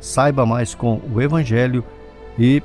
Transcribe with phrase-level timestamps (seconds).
[0.00, 1.84] Saiba mais com o Evangelho
[2.38, 2.62] e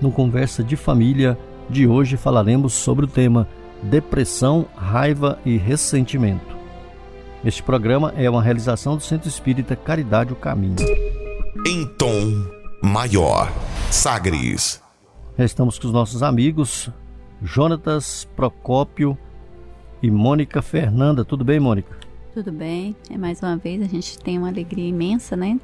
[0.00, 1.38] no Conversa de Família
[1.70, 3.48] de hoje falaremos sobre o tema
[3.82, 6.56] Depressão, Raiva e Ressentimento.
[7.44, 10.76] Este programa é uma realização do Centro Espírita Caridade o Caminho.
[11.66, 12.44] Em tom
[12.82, 13.52] maior,
[13.90, 14.82] Sagres.
[15.38, 16.90] Estamos com os nossos amigos
[17.42, 19.16] Jonatas Procópio
[20.02, 21.24] e Mônica Fernanda.
[21.24, 21.96] Tudo bem, Mônica?
[22.34, 22.96] Tudo bem.
[23.10, 25.58] É mais uma vez a gente tem uma alegria imensa, né,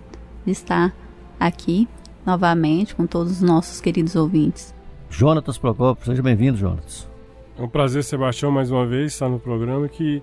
[0.45, 0.95] de estar
[1.39, 1.89] aqui
[2.25, 4.75] novamente com todos os nossos queridos ouvintes.
[5.11, 7.09] Jonatas Procopio, seja bem-vindo, Jonatas.
[7.59, 10.23] É um prazer, Sebastião, mais uma vez estar no programa que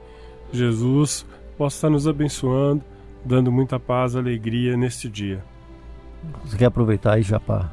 [0.51, 1.25] Jesus
[1.57, 2.83] possa estar nos abençoando,
[3.23, 5.43] dando muita paz e alegria neste dia.
[6.43, 7.71] Você quer aproveitar aí já para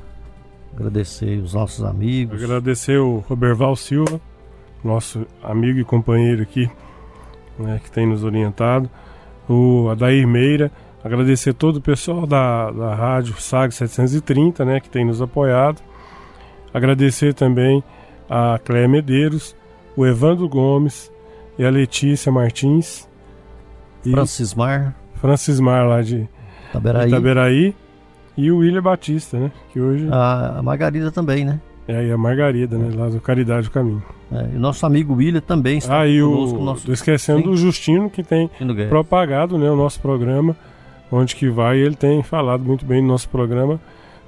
[0.74, 2.42] agradecer os nossos amigos?
[2.42, 4.20] Agradecer o Roberval Silva,
[4.84, 6.70] nosso amigo e companheiro aqui,
[7.58, 8.91] né, que tem nos orientado,
[9.48, 10.70] o Adair Meira,
[11.06, 15.80] Agradecer todo o pessoal da, da rádio SAG 730, né, que tem nos apoiado.
[16.74, 17.82] Agradecer também
[18.28, 19.54] a Cléia Medeiros,
[19.96, 21.12] o Evandro Gomes
[21.56, 23.08] e a Letícia Martins.
[24.02, 24.96] Francismar.
[25.20, 26.28] Francismar lá de
[26.70, 27.08] Itaberaí.
[27.08, 27.74] Itaberaí.
[28.36, 29.52] E o William Batista, né?
[29.72, 30.08] Que hoje.
[30.11, 31.61] A, Margarida também, né?
[31.86, 32.90] É, e a Margarida, né?
[32.96, 34.02] Lá do Caridade do Caminho.
[34.33, 36.58] É, e o nosso amigo William também está ah, e conosco.
[36.58, 36.86] O, nosso...
[36.86, 37.45] Tô esquecendo Sim.
[37.45, 38.50] do Justino, que tem
[38.89, 40.56] propagado né, o nosso programa
[41.11, 43.80] onde que vai, ele tem falado muito bem no nosso programa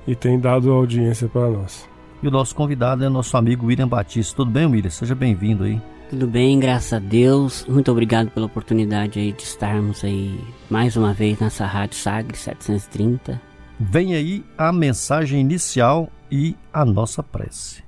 [0.07, 1.89] e tem dado audiência para nós.
[2.23, 4.37] E o nosso convidado é nosso amigo William Batista.
[4.37, 4.91] Tudo bem, William?
[4.91, 5.81] Seja bem-vindo aí.
[6.11, 7.67] Tudo bem, graças a Deus.
[7.69, 10.41] Muito obrigado pela oportunidade aí de estarmos aí
[10.71, 13.41] mais uma vez nessa Rádio Sagre 730.
[13.79, 17.85] Vem aí a mensagem inicial e a nossa prece.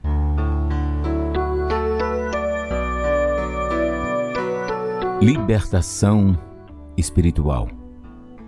[5.21, 6.39] Libertação
[6.97, 7.80] espiritual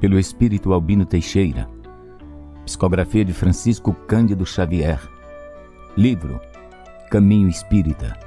[0.02, 1.70] pelo espírito Albino Teixeira.
[2.64, 5.00] Psicografia de Francisco Cândido Xavier.
[5.96, 6.40] Livro
[7.08, 8.18] Caminho Espírita.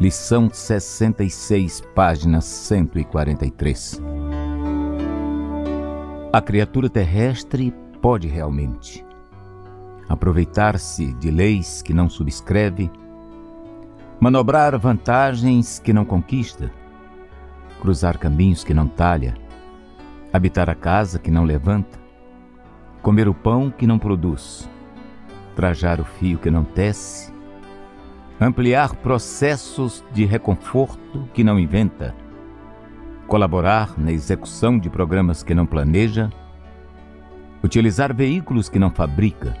[0.00, 4.00] Lição 66, página 143.
[6.32, 9.04] A criatura terrestre pode realmente
[10.08, 12.90] aproveitar-se de leis que não subscreve,
[14.18, 16.72] manobrar vantagens que não conquista,
[17.82, 19.41] cruzar caminhos que não talha,
[20.32, 22.00] habitar a casa que não levanta,
[23.02, 24.68] comer o pão que não produz,
[25.54, 27.32] trajar o fio que não tece,
[28.40, 32.14] ampliar processos de reconforto que não inventa,
[33.26, 36.30] colaborar na execução de programas que não planeja,
[37.62, 39.54] utilizar veículos que não fabrica,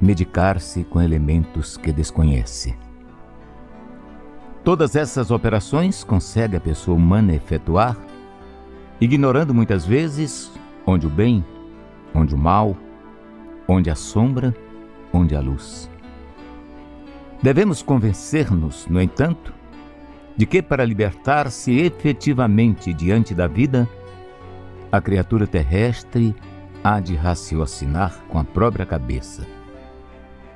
[0.00, 2.76] medicar-se com elementos que desconhece.
[4.64, 7.96] Todas essas operações consegue a pessoa humana efetuar
[9.02, 10.52] ignorando muitas vezes
[10.86, 11.44] onde o bem,
[12.14, 12.76] onde o mal,
[13.66, 14.54] onde a sombra,
[15.12, 15.90] onde a luz.
[17.42, 19.52] Devemos convencer-nos, no entanto,
[20.36, 23.88] de que para libertar-se efetivamente diante da vida,
[24.92, 26.32] a criatura terrestre
[26.84, 29.44] há de raciocinar com a própria cabeça.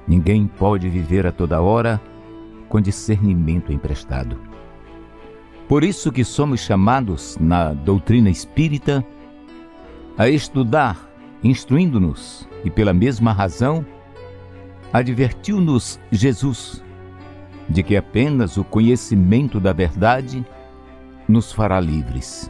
[0.07, 2.01] Ninguém pode viver a toda hora
[2.69, 4.39] com discernimento emprestado.
[5.69, 9.05] Por isso que somos chamados na doutrina espírita
[10.17, 11.11] a estudar,
[11.43, 13.85] instruindo-nos, e pela mesma razão,
[14.93, 16.83] advertiu-nos Jesus
[17.69, 20.47] de que apenas o conhecimento da verdade
[21.29, 22.49] nos fará livres.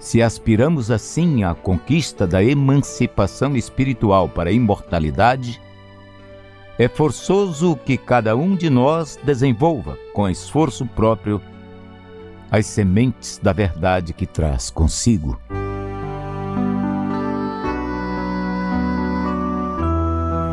[0.00, 5.60] Se aspiramos assim à conquista da emancipação espiritual para a imortalidade,
[6.76, 11.40] é forçoso que cada um de nós desenvolva, com esforço próprio,
[12.52, 15.40] as sementes da verdade que traz consigo.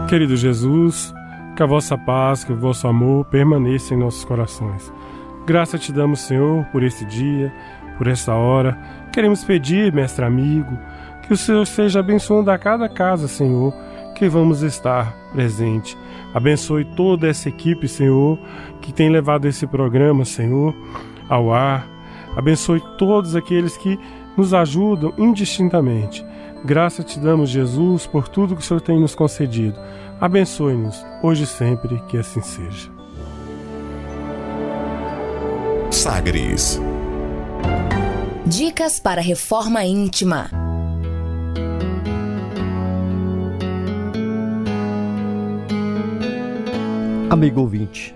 [0.07, 1.13] Querido Jesus,
[1.57, 4.93] que a vossa paz, que o vosso amor permaneça em nossos corações.
[5.45, 7.53] Graça te damos, Senhor, por esse dia,
[7.97, 8.79] por essa hora.
[9.11, 10.79] Queremos pedir, mestre amigo,
[11.27, 13.73] que o Senhor seja abençoando a cada casa, Senhor,
[14.15, 15.97] que vamos estar presente.
[16.33, 18.39] Abençoe toda essa equipe, Senhor,
[18.81, 20.73] que tem levado esse programa, Senhor,
[21.29, 21.87] ao ar.
[22.35, 23.99] Abençoe todos aqueles que
[24.35, 26.25] nos ajudam indistintamente.
[26.63, 29.79] Graça te damos, Jesus, por tudo que o Senhor tem nos concedido.
[30.19, 32.89] Abençoe-nos, hoje e sempre, que assim seja.
[35.89, 36.79] Sagres.
[38.45, 40.49] Dicas para reforma íntima.
[47.29, 48.15] Amigo ouvinte,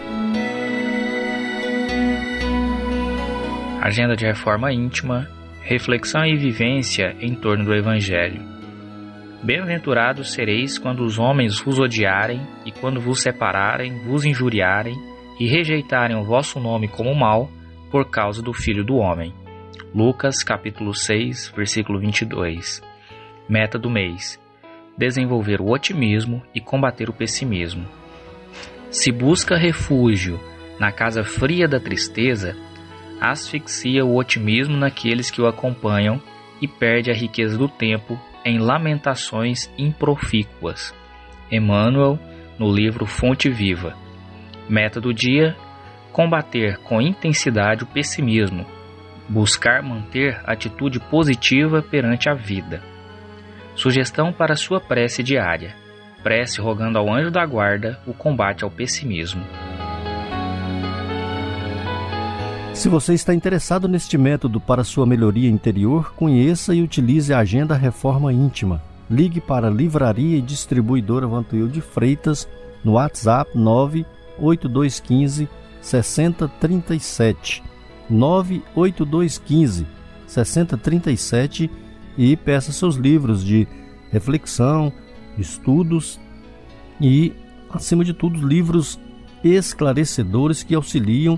[3.81, 5.27] Agenda de reforma íntima,
[5.63, 8.39] reflexão e vivência em torno do Evangelho.
[9.41, 14.95] Bem-aventurados sereis quando os homens vos odiarem, e quando vos separarem, vos injuriarem,
[15.39, 17.49] e rejeitarem o vosso nome como mal,
[17.89, 19.33] por causa do Filho do Homem.
[19.95, 22.83] Lucas capítulo 6, versículo 22.
[23.49, 24.39] Meta do mês:
[24.95, 27.87] desenvolver o otimismo e combater o pessimismo.
[28.91, 30.39] Se busca refúgio
[30.79, 32.55] na casa fria da tristeza,
[33.21, 36.19] asfixia o otimismo naqueles que o acompanham
[36.59, 40.93] e perde a riqueza do tempo em lamentações improfícuas.
[41.51, 42.17] Emmanuel,
[42.57, 43.95] no livro Fonte Viva.
[44.67, 45.55] Meta do dia:
[46.11, 48.65] combater com intensidade o pessimismo,
[49.29, 52.81] buscar manter atitude positiva perante a vida.
[53.75, 55.75] Sugestão para sua prece diária:
[56.23, 59.43] prece rogando ao anjo da guarda o combate ao pessimismo.
[62.81, 67.75] Se você está interessado neste método para sua melhoria interior, conheça e utilize a Agenda
[67.75, 68.81] Reforma Íntima.
[69.07, 72.49] Ligue para a Livraria e Distribuidora Vantuil de Freitas
[72.83, 75.47] no WhatsApp 98215
[75.79, 77.63] 6037
[78.09, 79.85] 98215
[80.25, 81.69] 6037
[82.17, 83.67] e peça seus livros de
[84.11, 84.91] reflexão,
[85.37, 86.19] estudos
[86.99, 87.31] e,
[87.69, 88.99] acima de tudo, livros
[89.43, 91.37] esclarecedores que auxiliam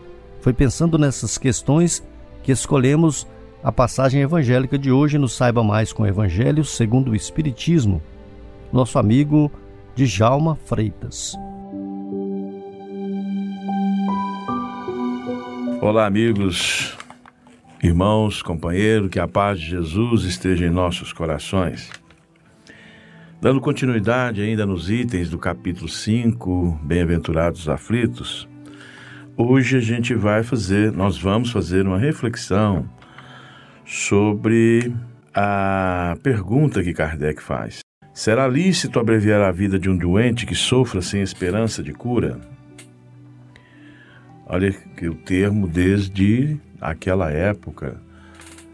[0.41, 2.03] foi pensando nessas questões
[2.43, 3.27] que escolhemos
[3.63, 8.01] a passagem evangélica de hoje no Saiba Mais com Evangelho segundo o Espiritismo,
[8.73, 9.51] nosso amigo
[9.95, 11.35] Djalma Freitas.
[15.79, 16.97] Olá, amigos,
[17.83, 21.91] irmãos, companheiros, que a paz de Jesus esteja em nossos corações.
[23.39, 28.47] Dando continuidade ainda nos itens do capítulo 5, Bem-aventurados aflitos,
[29.43, 32.87] Hoje a gente vai fazer, nós vamos fazer uma reflexão
[33.83, 34.93] sobre
[35.33, 37.79] a pergunta que Kardec faz.
[38.13, 42.39] Será lícito abreviar a vida de um doente que sofra sem esperança de cura?
[44.45, 47.99] Olha que o termo desde aquela época,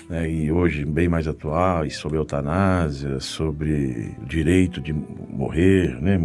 [0.09, 6.21] né, e hoje bem mais atual, e sobre eutanásia, sobre o direito de morrer, né,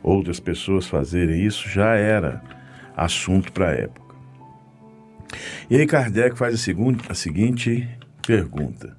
[0.00, 2.40] outras pessoas fazerem isso, já era
[2.96, 4.14] assunto para a época.
[5.68, 7.88] E aí Kardec faz a, segunda, a seguinte
[8.26, 8.96] pergunta: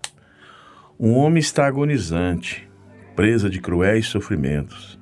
[0.99, 2.67] Um homem está agonizante,
[3.15, 4.99] presa de cruéis sofrimentos,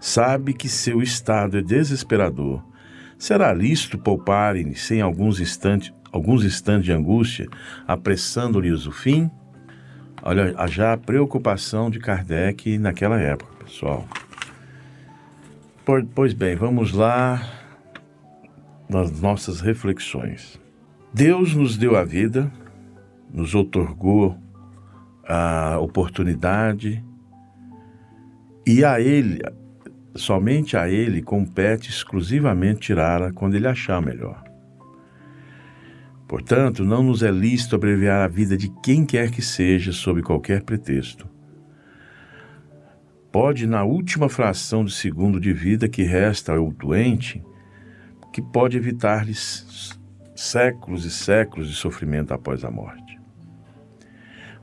[0.00, 2.62] sabe que seu estado é desesperador.
[3.16, 7.48] Será lícito pouparem sem alguns instantes, alguns instantes de angústia,
[7.86, 9.30] apressando-lhes o fim?
[10.22, 14.06] Olha, já a preocupação de Kardec naquela época, pessoal.
[16.14, 17.63] Pois bem, vamos lá
[18.88, 20.60] nas nossas reflexões.
[21.12, 22.50] Deus nos deu a vida,
[23.32, 24.36] nos otorgou
[25.26, 27.04] a oportunidade
[28.66, 29.40] e a Ele,
[30.14, 34.42] somente a Ele, compete exclusivamente tirá-la quando Ele achar melhor.
[36.26, 40.62] Portanto, não nos é lícito abreviar a vida de quem quer que seja sob qualquer
[40.62, 41.28] pretexto.
[43.30, 47.42] Pode, na última fração de segundo de vida que resta ao doente,
[48.34, 49.96] que pode evitar-lhes
[50.34, 53.16] séculos e séculos de sofrimento após a morte.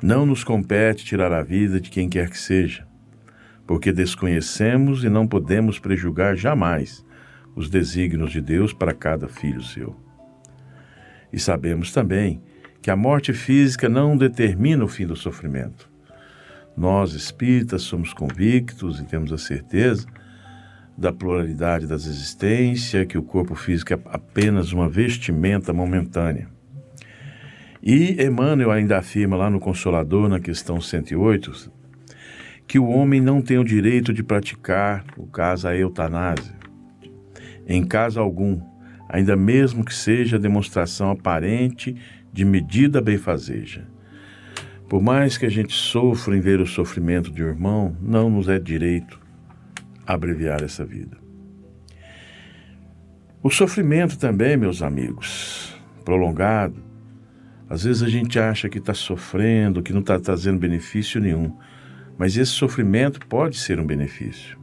[0.04, 2.86] Não nos compete tirar a vida de quem quer que seja,
[3.66, 7.02] porque desconhecemos e não podemos prejulgar jamais
[7.56, 9.96] os desígnios de Deus para cada filho seu.
[11.32, 12.44] E sabemos também
[12.82, 15.90] que a morte física não determina o fim do sofrimento.
[16.76, 20.06] Nós, espíritas, somos convictos e temos a certeza
[21.02, 26.48] da pluralidade das existências, que o corpo físico é apenas uma vestimenta momentânea.
[27.82, 31.72] E Emmanuel ainda afirma lá no Consolador, na questão 108,
[32.68, 36.54] que o homem não tem o direito de praticar, o caso, a eutanásia,
[37.68, 38.62] em caso algum,
[39.10, 41.96] ainda mesmo que seja demonstração aparente
[42.32, 43.88] de medida benfazeja.
[44.88, 48.48] Por mais que a gente sofra em ver o sofrimento de um irmão, não nos
[48.48, 49.20] é direito
[50.14, 51.18] abreviar essa vida.
[53.44, 55.76] O sofrimento também, meus amigos,
[56.06, 56.84] prolongado,
[57.70, 61.58] às vezes a gente acha que está sofrendo, que não está trazendo benefício nenhum,
[62.18, 64.60] mas esse sofrimento pode ser um benefício.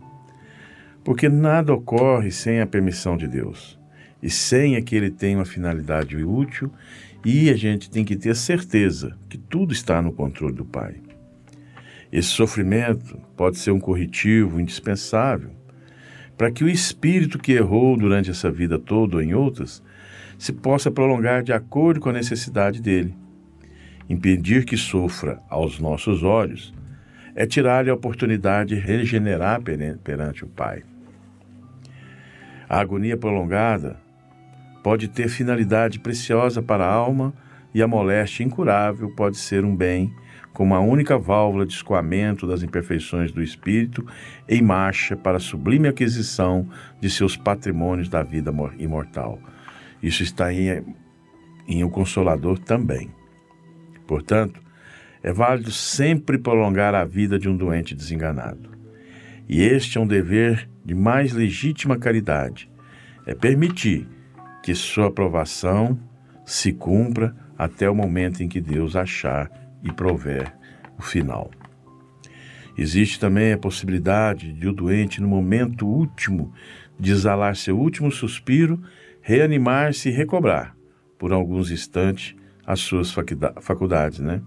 [1.02, 3.78] Porque nada ocorre sem a permissão de Deus
[4.22, 6.70] e sem a que ele tenha uma finalidade útil,
[7.24, 11.00] e a gente tem que ter certeza que tudo está no controle do Pai.
[12.10, 15.50] Esse sofrimento pode ser um corretivo indispensável
[16.36, 19.82] para que o espírito que errou durante essa vida toda ou em outras
[20.38, 23.14] se possa prolongar de acordo com a necessidade dele.
[24.08, 26.72] Impedir que sofra aos nossos olhos
[27.34, 29.60] é tirar-lhe a oportunidade de regenerar
[30.02, 30.82] perante o Pai.
[32.68, 33.96] A agonia prolongada
[34.82, 37.34] pode ter finalidade preciosa para a alma
[37.74, 40.12] e a moléstia incurável pode ser um bem
[40.58, 44.04] como a única válvula de escoamento das imperfeições do espírito
[44.48, 46.68] em marcha para a sublime aquisição
[47.00, 49.38] de seus patrimônios da vida imortal.
[50.02, 50.84] Isso está em,
[51.68, 53.08] em O Consolador também.
[54.04, 54.60] Portanto,
[55.22, 58.68] é válido sempre prolongar a vida de um doente desenganado.
[59.48, 62.68] E este é um dever de mais legítima caridade:
[63.24, 64.08] é permitir
[64.60, 65.96] que sua aprovação
[66.44, 70.54] se cumpra até o momento em que Deus achar e prover
[70.98, 71.50] o final.
[72.76, 76.52] Existe também a possibilidade de o doente, no momento último
[76.98, 78.80] de exalar seu último suspiro,
[79.20, 80.76] reanimar-se e recobrar,
[81.18, 83.14] por alguns instantes, as suas
[83.60, 84.42] faculdades, né?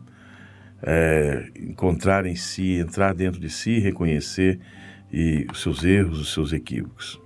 [0.84, 4.60] É, encontrar em si, entrar dentro de si, reconhecer
[5.12, 7.22] e os seus erros, os seus equívocos.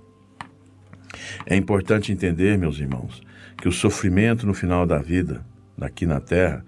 [1.46, 3.22] É importante entender, meus irmãos,
[3.56, 5.44] que o sofrimento no final da vida,
[5.80, 6.64] aqui na Terra,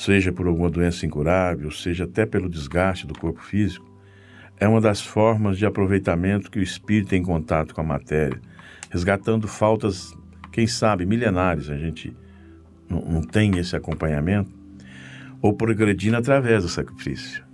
[0.00, 3.86] seja por alguma doença incurável, seja até pelo desgaste do corpo físico,
[4.58, 8.40] é uma das formas de aproveitamento que o espírito tem em contato com a matéria,
[8.88, 10.16] resgatando faltas,
[10.50, 12.16] quem sabe, milenares, a gente
[12.88, 14.50] não, não tem esse acompanhamento,
[15.42, 17.44] ou progredindo através do sacrifício.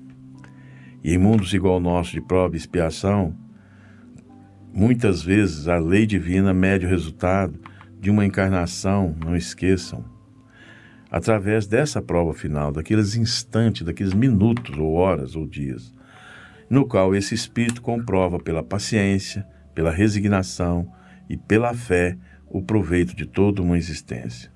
[1.03, 3.37] E em mundos igual ao nosso de prova e expiação,
[4.73, 7.59] muitas vezes a lei divina mede o resultado
[8.01, 10.05] de uma encarnação, não esqueçam,
[11.17, 15.91] através dessa prova final, daqueles instantes, daqueles minutos ou horas ou dias,
[16.69, 20.93] no qual esse espírito comprova pela paciência, pela resignação
[21.27, 24.53] e pela fé o proveito de toda uma existência.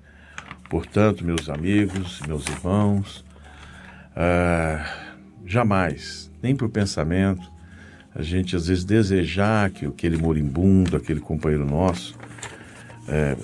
[0.69, 3.25] Portanto, meus amigos, meus irmãos,
[4.15, 4.85] ah,
[5.43, 7.51] jamais, nem por pensamento,
[8.13, 12.15] a gente às vezes desejar que aquele moribundo, aquele companheiro nosso,
[13.07, 13.35] é,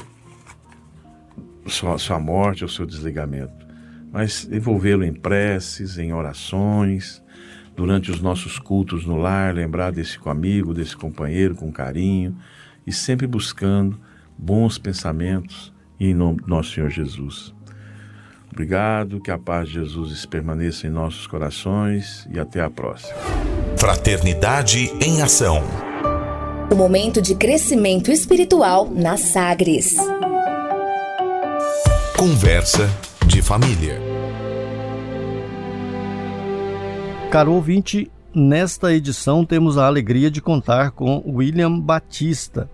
[1.67, 3.65] sua, sua morte ou seu desligamento,
[4.11, 7.21] mas envolvê-lo em preces, em orações,
[7.75, 12.35] durante os nossos cultos no lar, lembrar desse amigo, desse companheiro com carinho
[12.85, 13.99] e sempre buscando
[14.37, 17.53] bons pensamentos em nome do nosso Senhor Jesus.
[18.51, 23.15] Obrigado, que a paz de Jesus permaneça em nossos corações e até a próxima.
[23.77, 25.61] Fraternidade em Ação.
[26.71, 29.95] O momento de crescimento espiritual na Sagres.
[32.17, 32.89] Conversa
[33.27, 34.01] de família.
[37.29, 42.67] Caro ouvinte, nesta edição temos a alegria de contar com William Batista.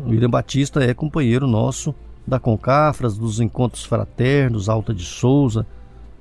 [0.00, 1.94] William Batista é companheiro nosso
[2.26, 5.66] da Concafras, dos encontros fraternos, Alta de Souza,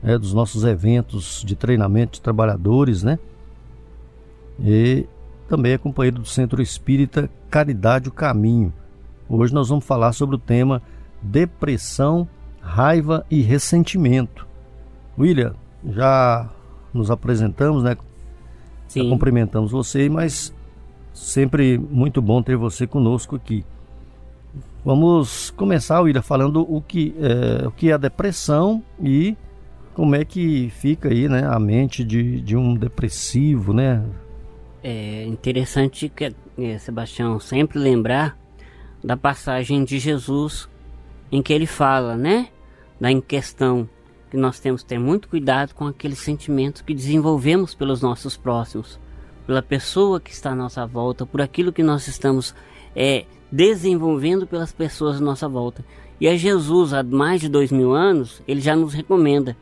[0.03, 3.17] é, dos nossos eventos de treinamento de trabalhadores, né?
[4.59, 5.07] E
[5.47, 8.73] também é companheiro do Centro Espírita Caridade o Caminho.
[9.29, 10.81] Hoje nós vamos falar sobre o tema
[11.21, 12.27] depressão
[12.65, 14.47] raiva e ressentimento.
[15.17, 15.53] William,
[15.87, 16.49] já
[16.93, 17.95] nos apresentamos, né?
[18.87, 19.03] Sim.
[19.03, 20.53] Já cumprimentamos você, mas
[21.13, 23.63] sempre muito bom ter você conosco aqui.
[24.83, 29.37] Vamos começar, William, falando o que é, o que é a depressão e
[29.93, 34.03] como é que fica aí, né, a mente de, de um depressivo, né?
[34.83, 38.37] É interessante que é, Sebastião sempre lembrar
[39.03, 40.69] da passagem de Jesus
[41.31, 42.49] em que ele fala, né,
[42.99, 43.89] da questão
[44.29, 48.99] que nós temos que ter muito cuidado com aqueles sentimentos que desenvolvemos pelos nossos próximos,
[49.45, 52.55] pela pessoa que está à nossa volta, por aquilo que nós estamos
[52.95, 55.85] é, desenvolvendo pelas pessoas à nossa volta.
[56.19, 59.55] E a Jesus, há mais de dois mil anos, ele já nos recomenda: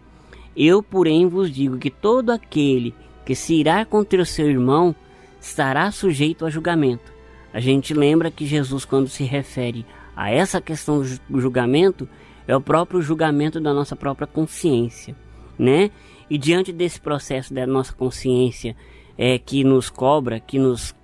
[0.56, 2.94] Eu, porém, vos digo que todo aquele
[3.26, 4.96] que se irá contra o seu irmão
[5.40, 7.12] estará sujeito a julgamento.
[7.54, 9.86] A gente lembra que Jesus, quando se refere
[10.16, 12.08] a essa questão do julgamento,
[12.48, 15.16] é o próprio julgamento da nossa própria consciência,
[15.58, 15.92] né?
[16.30, 18.76] E diante desse processo da nossa consciência
[19.18, 20.96] é, que nos cobra, que nos,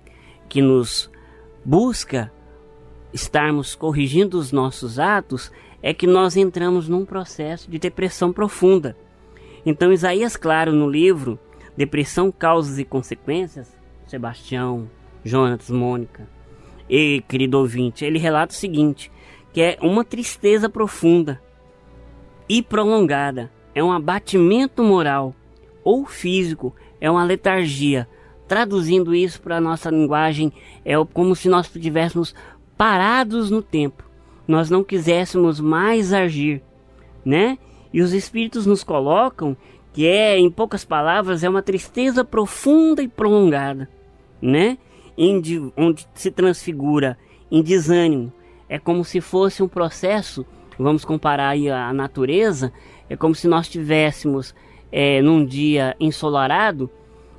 [0.48, 1.10] que nos
[1.64, 2.32] busca
[3.12, 5.50] estarmos corrigindo os nossos atos,
[5.82, 8.96] é que nós entramos num processo de depressão profunda.
[9.64, 11.38] Então, Isaías Claro, no livro
[11.76, 13.74] Depressão, Causas e Consequências,
[14.06, 14.90] Sebastião,
[15.24, 16.28] Jonas, Mônica
[16.88, 19.10] e querido ouvinte, ele relata o seguinte:
[19.52, 21.40] que é uma tristeza profunda
[22.48, 25.34] e prolongada, é um abatimento moral
[25.84, 28.08] ou físico, é uma letargia.
[28.46, 30.52] Traduzindo isso para a nossa linguagem,
[30.84, 32.34] é como se nós estivéssemos
[32.76, 34.02] parados no tempo,
[34.46, 36.62] nós não quiséssemos mais agir,
[37.24, 37.58] né?
[37.92, 39.56] E os espíritos nos colocam
[39.92, 43.88] que é, em poucas palavras, é uma tristeza profunda e prolongada,
[44.40, 44.78] né?
[45.18, 47.18] Onde, onde se transfigura
[47.50, 48.32] em desânimo,
[48.70, 50.46] é como se fosse um processo,
[50.78, 52.72] vamos comparar aí a natureza,
[53.08, 54.54] é como se nós tivéssemos
[54.92, 56.88] é, num dia ensolarado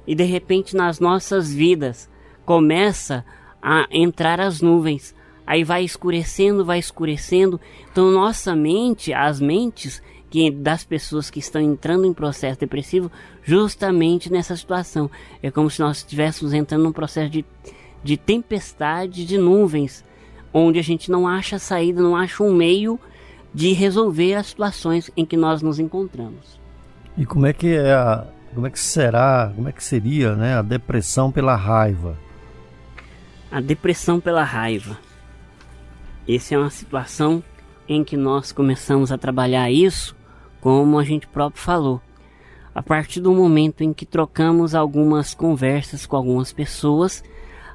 [0.05, 2.09] e de repente nas nossas vidas
[2.45, 3.25] começa
[3.61, 5.15] a entrar as nuvens,
[5.47, 11.61] aí vai escurecendo, vai escurecendo, então nossa mente, as mentes que das pessoas que estão
[11.61, 13.09] entrando em processo depressivo,
[13.41, 15.09] justamente nessa situação,
[15.41, 17.45] é como se nós estivéssemos entrando num processo de,
[18.03, 20.03] de tempestade de nuvens,
[20.53, 22.99] onde a gente não acha saída, não acha um meio
[23.53, 26.59] de resolver as situações em que nós nos encontramos.
[27.17, 30.55] E como é que é a, como é que será, como é que seria, né,
[30.55, 32.17] a depressão pela raiva?
[33.51, 34.97] A depressão pela raiva.
[36.27, 37.43] Essa é uma situação
[37.87, 40.15] em que nós começamos a trabalhar isso,
[40.61, 42.01] como a gente próprio falou.
[42.73, 47.21] A partir do momento em que trocamos algumas conversas com algumas pessoas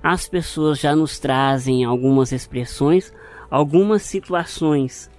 [0.08, 3.12] as pessoas já nos trazem algumas expressões,
[3.50, 5.10] algumas situações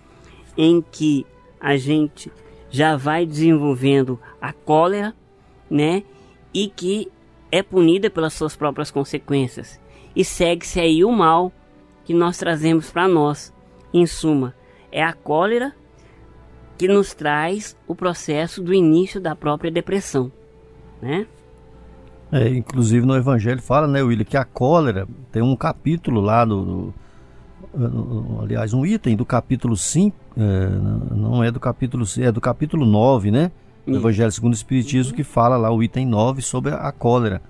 [0.57, 1.27] em que
[1.59, 2.31] a gente
[2.69, 5.13] já vai desenvolvendo a cólera,
[5.69, 6.03] né?
[6.53, 7.11] E que
[7.51, 9.77] é punida pelas suas próprias consequências.
[10.15, 11.51] E segue-se aí o mal
[12.05, 13.53] que nós trazemos para nós.
[13.93, 14.55] Em suma,
[14.89, 15.75] é a cólera
[16.77, 20.31] que nos traz o processo do início da própria depressão,
[21.01, 21.27] né?
[22.31, 26.93] É, inclusive no Evangelho fala, né, William, que a cólera tem um capítulo lá do,
[28.41, 33.31] aliás, um item do capítulo 5, é, não é do capítulo é do capítulo 9,
[33.31, 33.51] né?
[33.85, 37.41] Do Evangelho segundo o Espiritismo, que fala lá o item 9 sobre a cólera.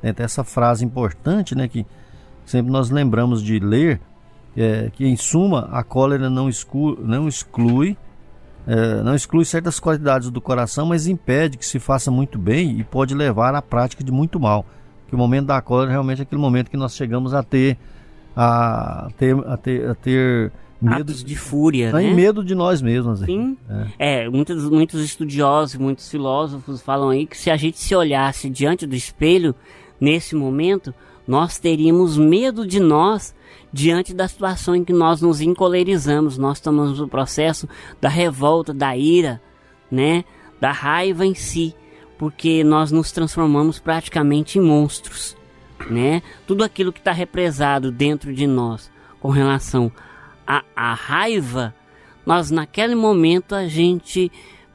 [0.00, 1.86] Tem até essa frase importante, né, que
[2.44, 4.00] sempre nós lembramos de ler,
[4.56, 7.96] é, que em suma a cólera não, exclui, não exclui
[8.66, 12.84] é, não exclui certas qualidades do coração, mas impede que se faça muito bem e
[12.84, 14.64] pode levar à prática de muito mal.
[15.06, 17.76] Que o momento da cólera é realmente aquele momento que nós chegamos a ter
[18.34, 22.12] a ter a ter, a ter medo Atos de fúria, né?
[22.12, 23.20] medo de nós mesmos.
[23.20, 23.56] Sim.
[23.98, 24.24] É.
[24.24, 28.86] é, muitos, muitos estudiosos, muitos filósofos falam aí que se a gente se olhasse diante
[28.86, 29.54] do espelho
[30.00, 30.94] nesse momento,
[31.26, 33.34] nós teríamos medo de nós
[33.72, 37.68] diante da situação em que nós nos encolerizamos, nós estamos no processo
[38.00, 39.40] da revolta, da ira,
[39.90, 40.24] né,
[40.60, 41.74] da raiva em si,
[42.18, 45.36] porque nós nos transformamos praticamente em monstros,
[45.90, 46.22] né?
[46.46, 49.90] Tudo aquilo que está represado dentro de nós com relação
[50.46, 51.74] à, raiva,
[52.24, 54.30] nós naquele momento a gente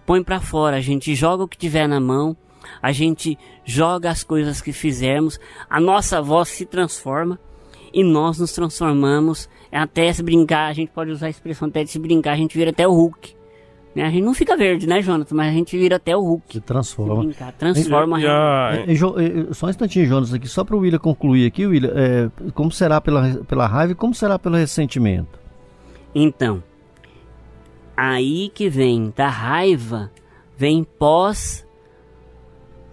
[0.06, 2.36] põe para fora, a gente joga o que tiver na mão,
[2.82, 7.40] a gente joga as coisas que fizermos, a nossa voz se transforma
[7.94, 9.50] e nós nos transformamos.
[9.72, 12.58] Até se brincar, a gente pode usar a expressão até de se brincar, a gente
[12.58, 13.40] vira até o Hulk.
[13.94, 14.04] Né?
[14.04, 15.36] A gente não fica verde, né, Jonathan?
[15.36, 16.54] Mas a gente vira até o Hulk.
[16.54, 17.22] Se transforma.
[17.22, 18.20] Se brincar, transforma.
[18.20, 21.92] E, e, e, só um instantinho, Jonas, aqui, só para o William concluir aqui, William,
[21.96, 25.40] é, como será pela, pela raiva e como será pelo ressentimento?
[26.14, 26.64] Então,
[27.96, 30.12] aí que vem da raiva,
[30.58, 31.66] vem pós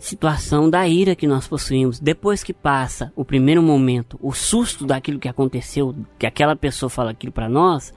[0.07, 1.99] situação da ira que nós possuímos.
[1.99, 7.11] Depois que passa o primeiro momento, o susto daquilo que aconteceu, que aquela pessoa fala
[7.11, 7.92] aquilo para nós,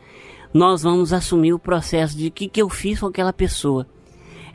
[0.51, 3.85] nós vamos assumir o processo de que, que eu fiz com aquela pessoa.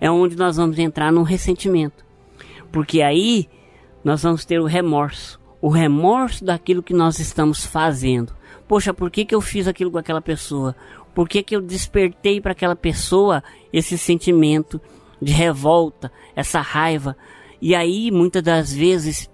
[0.01, 2.05] É onde nós vamos entrar no ressentimento.
[2.73, 3.49] Porque aí
[4.03, 5.41] nós vamos ter o remorso.
[5.61, 8.35] O remorso daquilo que nós estamos fazendo.
[8.67, 10.75] Poxa, por que, que eu fiz aquilo com aquela pessoa?
[11.15, 14.81] Por que, que eu despertei para aquela pessoa esse sentimento
[15.23, 17.17] de revolta, essa raiva?
[17.65, 19.31] E aí, muitas das vezes,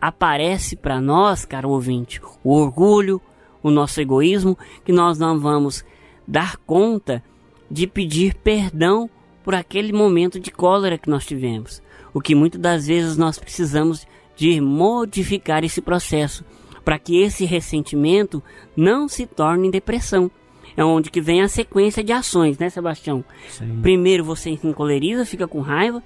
[0.00, 3.20] aparece para nós, caro ouvinte, o orgulho,
[3.60, 5.84] o nosso egoísmo, que nós não vamos
[6.24, 7.20] dar conta
[7.68, 9.10] de pedir perdão
[9.42, 11.82] por aquele momento de cólera que nós tivemos.
[12.14, 14.06] O que muitas das vezes nós precisamos
[14.36, 16.44] de modificar esse processo
[16.84, 18.40] para que esse ressentimento
[18.76, 20.30] não se torne depressão.
[20.76, 23.24] É onde que vem a sequência de ações, né, Sebastião?
[23.48, 23.80] Sim.
[23.82, 26.00] Primeiro você se encoleriza, fica com raiva,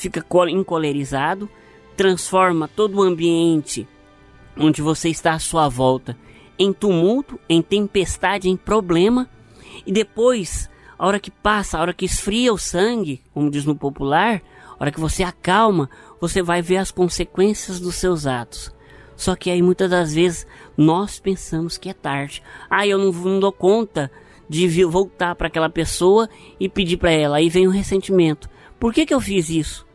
[0.00, 1.48] fica encolerizado,
[1.96, 3.86] transforma todo o ambiente
[4.56, 6.16] onde você está à sua volta
[6.58, 9.28] em tumulto, em tempestade, em problema,
[9.86, 13.76] e depois, a hora que passa, a hora que esfria o sangue, como diz no
[13.76, 14.42] popular,
[14.78, 15.88] a hora que você acalma,
[16.20, 18.74] você vai ver as consequências dos seus atos.
[19.16, 22.42] Só que aí muitas das vezes nós pensamos que é tarde.
[22.68, 24.10] Ah, eu não, não dou conta
[24.48, 27.36] de voltar para aquela pessoa e pedir para ela.
[27.38, 28.48] Aí vem o ressentimento.
[28.78, 29.87] Por que, que eu fiz isso?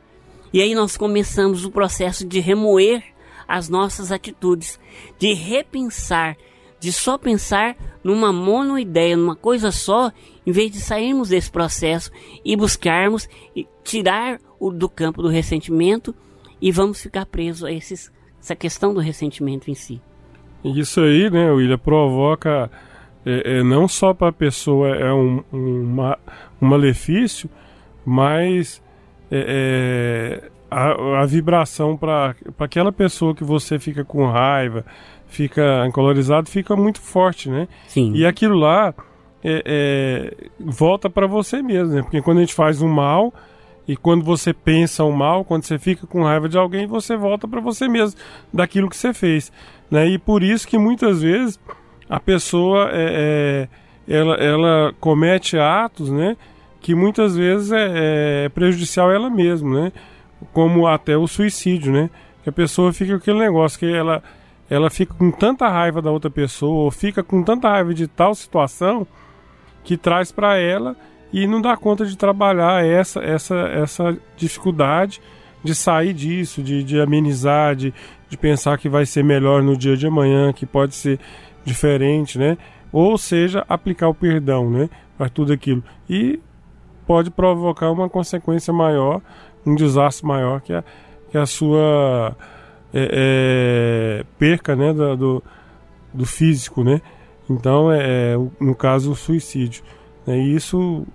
[0.54, 3.04] E aí nós começamos o processo de remoer
[3.48, 4.80] as nossas atitudes,
[5.18, 6.38] de repensar,
[6.80, 10.12] de só pensar numa monoideia, numa coisa só,
[10.46, 12.12] em vez de sairmos desse processo
[12.46, 16.14] e buscarmos e tirar o do campo do ressentimento
[16.62, 20.00] e vamos ficar presos a esses, essa questão do ressentimento em si.
[20.64, 22.70] Isso aí, né, William, provoca
[23.26, 26.00] é, é, não só para a pessoa é um, um,
[26.62, 27.50] um malefício,
[28.06, 28.83] mas
[29.36, 34.86] é, é a, a, vibração para aquela pessoa que você fica com raiva,
[35.28, 37.68] fica encolorizado, fica muito forte, né?
[37.88, 38.14] Sim.
[38.14, 38.94] E aquilo lá
[39.44, 42.02] é, é, volta para você mesmo, né?
[42.04, 43.34] Porque quando a gente faz um mal
[43.88, 47.48] e quando você pensa um mal, quando você fica com raiva de alguém, você volta
[47.48, 48.20] para você mesmo
[48.54, 49.52] daquilo que você fez,
[49.90, 50.08] né?
[50.08, 51.60] E por isso que muitas vezes
[52.10, 56.36] a pessoa é, é ela, ela comete atos, né?
[56.84, 59.92] Que muitas vezes é, é prejudicial ela mesma, né?
[60.52, 62.10] Como até o suicídio, né?
[62.44, 64.22] Que a pessoa fica com aquele negócio que ela
[64.70, 68.36] ela fica com tanta raiva da outra pessoa, ou fica com tanta raiva de tal
[68.36, 69.08] situação
[69.84, 70.96] que traz para ela
[71.32, 75.22] e não dá conta de trabalhar essa essa essa dificuldade
[75.64, 77.94] de sair disso, de, de amenizar, de,
[78.30, 81.18] de pensar que vai ser melhor no dia de amanhã, que pode ser
[81.64, 82.58] diferente, né?
[82.92, 84.90] Ou seja, aplicar o perdão, né?
[85.18, 85.82] Para tudo aquilo.
[86.10, 86.40] E
[87.06, 89.22] pode provocar uma consequência maior,
[89.66, 90.84] um desastre maior que a,
[91.30, 92.36] que a sua
[92.94, 95.44] é, é, perca né, do, do,
[96.14, 97.02] do, físico, né?
[97.50, 99.84] Então, é, é no caso, o suicídio.
[100.26, 100.38] Né?
[100.38, 101.06] E isso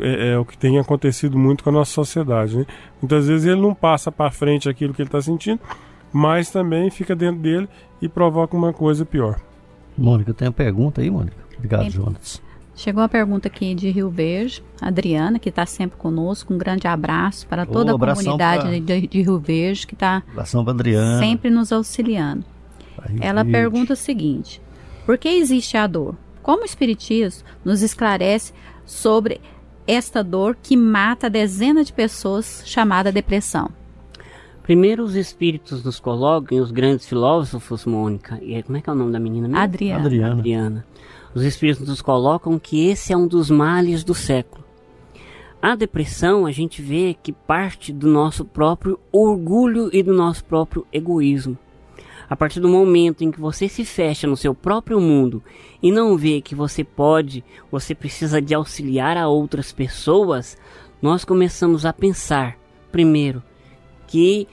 [0.00, 2.58] é, é, o que tem acontecido muito com a nossa sociedade.
[2.58, 2.66] Né?
[3.00, 5.60] Muitas vezes ele não passa para frente aquilo que ele está sentindo,
[6.12, 7.68] mas também fica dentro dele
[8.00, 9.40] e provoca uma coisa pior.
[9.96, 11.36] Mônica, tem uma pergunta aí, Mônica?
[11.56, 12.42] Obrigado, Jonas.
[12.76, 16.52] Chegou a pergunta aqui de Rio Verde, Adriana, que está sempre conosco.
[16.52, 18.96] Um grande abraço para toda oh, a comunidade pra...
[18.98, 20.22] de, de, Rio Verde que está
[21.18, 22.44] sempre nos auxiliando.
[23.18, 23.52] Ela Verde.
[23.52, 24.60] pergunta o seguinte:
[25.06, 26.16] Por que existe a dor?
[26.42, 28.52] Como o Espiritismo nos esclarece
[28.84, 29.40] sobre
[29.86, 33.70] esta dor que mata dezenas de pessoas, chamada depressão?
[34.62, 38.96] Primeiro os espíritos nos colocam, os grandes filósofos, Mônica, e como é que é o
[38.96, 39.62] nome da menina mesmo?
[39.62, 40.04] Adriana.
[40.04, 40.32] Adriana.
[40.34, 40.84] Adriana
[41.36, 44.64] os espíritos nos colocam que esse é um dos males do século.
[45.60, 50.86] A depressão a gente vê que parte do nosso próprio orgulho e do nosso próprio
[50.90, 51.58] egoísmo.
[52.26, 55.42] A partir do momento em que você se fecha no seu próprio mundo
[55.82, 60.56] e não vê que você pode, você precisa de auxiliar a outras pessoas,
[61.02, 62.56] nós começamos a pensar,
[62.90, 63.42] primeiro,
[64.06, 64.48] que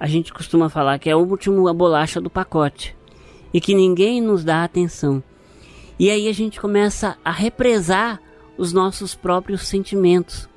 [0.00, 2.96] a gente costuma falar que é o último a bolacha do pacote
[3.54, 5.22] e que ninguém nos dá atenção.
[5.98, 8.20] E aí a gente começa a represar
[8.56, 10.48] os nossos próprios sentimentos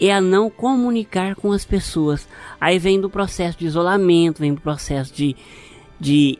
[0.00, 2.26] e a não comunicar com as pessoas.
[2.58, 5.36] Aí vem do processo de isolamento, vem do processo de,
[6.00, 6.38] de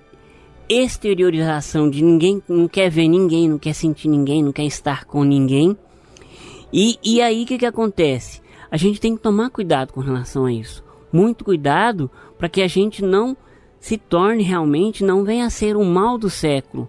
[0.67, 5.25] exteriorização de ninguém não quer ver ninguém, não quer sentir ninguém, não quer estar com
[5.25, 5.77] ninguém.
[6.73, 8.41] E, e aí o que, que acontece?
[8.71, 10.83] A gente tem que tomar cuidado com relação a isso.
[11.13, 13.37] Muito cuidado para que a gente não
[13.79, 16.89] se torne realmente, não venha a ser o mal do século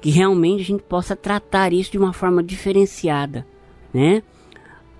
[0.00, 3.46] que realmente a gente possa tratar isso de uma forma diferenciada,
[3.92, 4.22] né?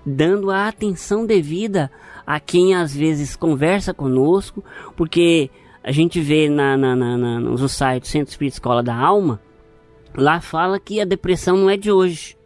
[0.05, 1.91] Dando a atenção devida
[2.25, 4.63] a quem às vezes conversa conosco,
[4.95, 5.49] porque
[5.83, 7.57] a gente vê na, na, na, na
[8.03, 9.39] Centro Espírita Escola da Alma,
[10.15, 12.37] lá fala que a depressão não é de hoje.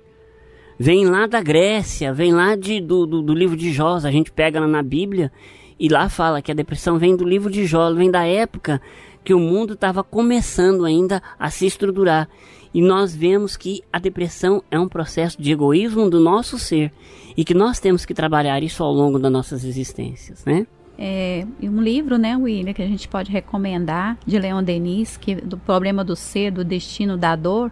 [0.78, 4.32] Vem lá da Grécia, vem lá de, do, do, do livro de Jó, a gente
[4.32, 5.32] pega lá na Bíblia
[5.80, 8.82] e lá fala que a depressão vem do livro de Jó, vem da época
[9.24, 12.28] que o mundo estava começando ainda a se estruturar.
[12.74, 16.92] E nós vemos que a depressão é um processo de egoísmo do nosso ser
[17.36, 20.66] e que nós temos que trabalhar isso ao longo das nossas existências, né?
[20.98, 25.58] É, um livro, né, William, que a gente pode recomendar, de Leon Denis, que do
[25.58, 27.72] problema do ser, do destino da dor,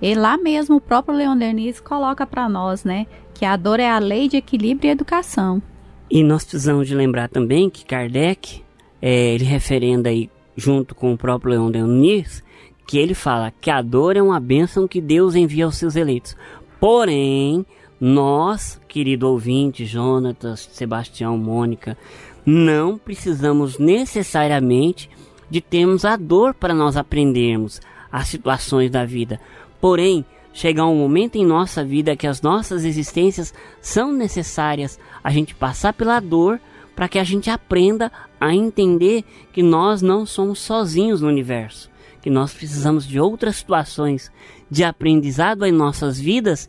[0.00, 3.88] e lá mesmo o próprio Leon Denis coloca para nós, né, que a dor é
[3.88, 5.62] a lei de equilíbrio e educação.
[6.10, 8.62] E nós precisamos de lembrar também que Kardec,
[9.00, 12.42] é, ele referenda aí junto com o próprio Leon Denis,
[12.86, 16.36] que ele fala que a dor é uma bênção que Deus envia aos seus eleitos.
[16.80, 17.66] Porém,
[18.00, 21.96] nós, querido ouvinte, Jonatas, Sebastião, Mônica,
[22.44, 25.10] não precisamos necessariamente
[25.50, 29.40] de termos a dor para nós aprendermos as situações da vida.
[29.80, 35.54] Porém, chega um momento em nossa vida que as nossas existências são necessárias a gente
[35.54, 36.60] passar pela dor
[36.96, 41.90] para que a gente aprenda a entender que nós não somos sozinhos no universo,
[42.22, 44.32] que nós precisamos de outras situações
[44.70, 46.68] de aprendizado em nossas vidas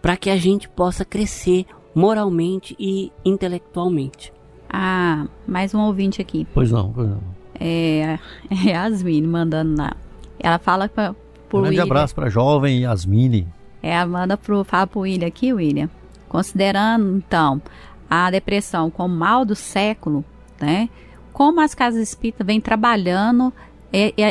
[0.00, 4.32] para que a gente possa crescer moralmente e intelectualmente.
[4.68, 6.46] Ah, mais um ouvinte aqui.
[6.54, 7.20] Pois não, pois não.
[7.58, 8.18] É,
[8.50, 9.96] é Yasmin mandando lá.
[10.38, 11.82] Ela fala para um grande William.
[11.84, 13.46] abraço para jovem Yasmine.
[13.82, 15.88] É, manda pro, fala pro William aqui, William.
[16.28, 17.60] Considerando, então,
[18.08, 20.24] a depressão como mal do século,
[20.60, 20.88] né?
[21.32, 23.52] Como as casas espíritas vêm trabalhando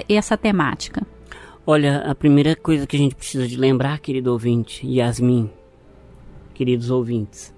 [0.09, 1.05] essa temática?
[1.65, 5.49] Olha, a primeira coisa que a gente precisa de lembrar, querido ouvinte, Yasmin,
[6.53, 7.53] queridos ouvintes,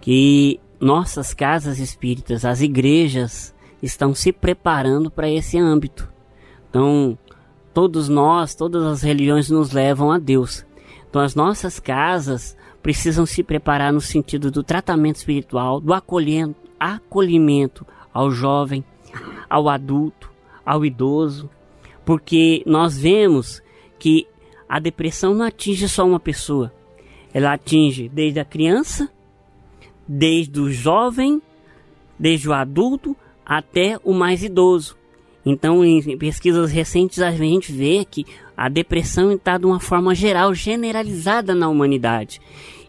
[0.00, 6.12] que nossas casas espíritas, as igrejas, estão se preparando para esse âmbito.
[6.68, 7.18] Então,
[7.74, 10.64] todos nós, todas as religiões nos levam a Deus.
[11.08, 17.86] Então as nossas casas precisam se preparar no sentido do tratamento espiritual, do acolhimento, acolhimento
[18.12, 18.84] ao jovem,
[19.48, 20.30] ao adulto,
[20.64, 21.48] ao idoso,
[22.04, 23.62] porque nós vemos
[23.98, 24.26] que
[24.68, 26.72] a depressão não atinge só uma pessoa,
[27.32, 29.08] ela atinge desde a criança,
[30.06, 31.40] desde o jovem,
[32.18, 34.96] desde o adulto até o mais idoso.
[35.44, 38.24] Então, em pesquisas recentes, a gente vê que
[38.56, 42.40] a depressão está de uma forma geral, generalizada na humanidade.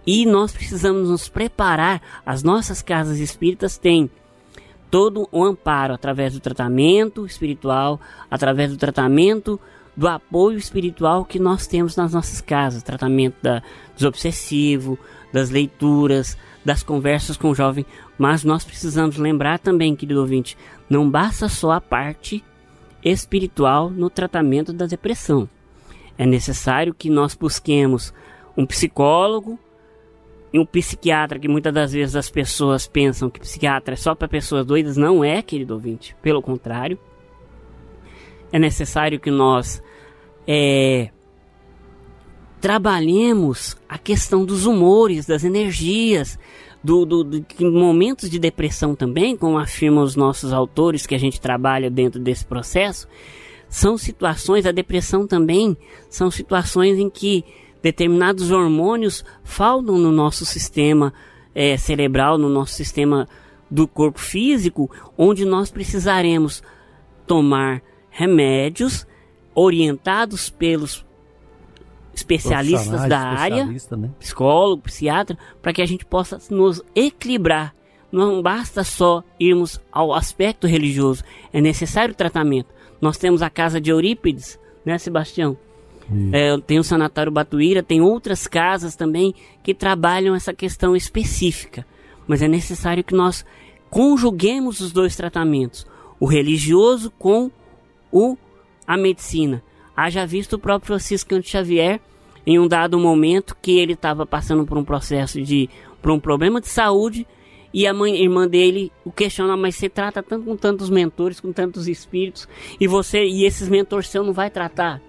[0.06, 2.02] E nós precisamos nos preparar.
[2.26, 4.10] As nossas casas espíritas têm
[4.91, 7.99] todo o amparo através do tratamento espiritual,
[8.30, 9.60] através do tratamento
[9.95, 13.62] do apoio espiritual que nós temos nas nossas casas, tratamento da,
[13.93, 14.97] dos obsessivos,
[15.32, 17.86] das leituras, das conversas com o jovem,
[18.17, 20.58] mas nós precisamos lembrar também, querido ouvinte,
[20.89, 22.43] não basta só a parte
[23.04, 25.49] espiritual no tratamento da depressão.
[26.17, 28.13] É necessário que nós busquemos
[28.56, 29.60] um psicólogo
[30.52, 34.28] e um psiquiatra, que muitas das vezes as pessoas pensam que psiquiatra é só para
[34.28, 34.95] pessoas doidas.
[34.95, 36.15] Não é, querido ouvinte.
[36.21, 36.99] Pelo contrário.
[38.52, 39.82] É necessário que nós
[40.47, 41.10] é,
[42.62, 46.38] trabalhemos a questão dos humores, das energias,
[46.84, 51.41] do, do, do, momentos de depressão também, como afirmam os nossos autores que a gente
[51.41, 53.08] trabalha dentro desse processo,
[53.74, 55.76] são situações, a depressão também
[56.08, 57.44] são situações em que
[57.82, 61.12] determinados hormônios faltam no nosso sistema
[61.56, 63.28] é, cerebral, no nosso sistema
[63.72, 66.62] do corpo físico, onde nós precisaremos
[67.26, 67.82] tomar
[68.12, 69.08] remédios
[69.56, 71.04] orientados pelos
[72.14, 74.12] especialistas da área, né?
[74.20, 77.74] psicólogo, psiquiatra, para que a gente possa nos equilibrar.
[78.12, 82.72] Não basta só irmos ao aspecto religioso, é necessário tratamento.
[83.04, 85.58] Nós temos a casa de Eurípides, né, Sebastião?
[86.32, 91.86] É, tem o Sanatório Batuíra, tem outras casas também que trabalham essa questão específica.
[92.26, 93.46] Mas é necessário que nós
[93.89, 95.86] conjuguemos os dois tratamentos,
[96.18, 97.52] o religioso com
[98.10, 98.38] o,
[98.88, 99.62] a medicina
[99.94, 102.00] haja visto o próprio Francisco Xavier
[102.48, 105.70] em um dado momento que ele estava passando por um processo de
[106.02, 107.28] por um problema de saúde
[107.74, 111.52] e a mãe, irmã dele o questiona, mas você trata tanto com tantos mentores, com
[111.52, 112.48] tantos espíritos,
[112.80, 115.02] e você e esses mentores seu não vai tratar?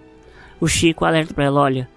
[0.61, 1.89] O Chico alerta para ela, olha,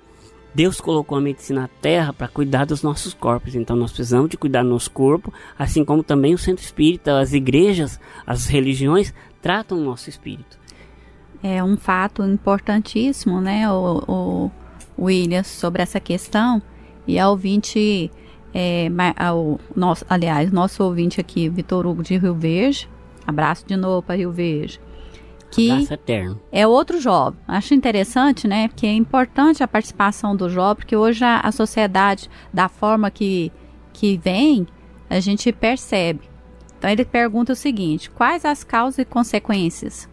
[0.53, 4.38] Deus colocou a medicina na terra para cuidar dos nossos corpos, então nós precisamos de
[4.38, 9.77] cuidar do nosso corpo, assim como também o centro espírita, as igrejas, as religiões tratam
[9.77, 10.58] o nosso espírito
[11.43, 14.51] é um fato importantíssimo, né, o, o
[15.06, 16.62] William, sobre essa questão.
[17.06, 18.12] E a ouvinte
[18.53, 18.89] é,
[19.31, 22.89] o nosso, aliás, nosso ouvinte aqui, Vitor Hugo de Rio Verde,
[23.25, 24.79] abraço de novo para Rio Verde,
[25.51, 25.69] que
[26.51, 27.39] é outro jovem.
[27.47, 28.67] Acho interessante, né?
[28.67, 33.51] Porque é importante a participação do jovem, porque hoje a, a sociedade, da forma que,
[33.93, 34.67] que vem,
[35.10, 36.21] a gente percebe.
[36.77, 40.10] Então ele pergunta o seguinte: quais as causas e consequências?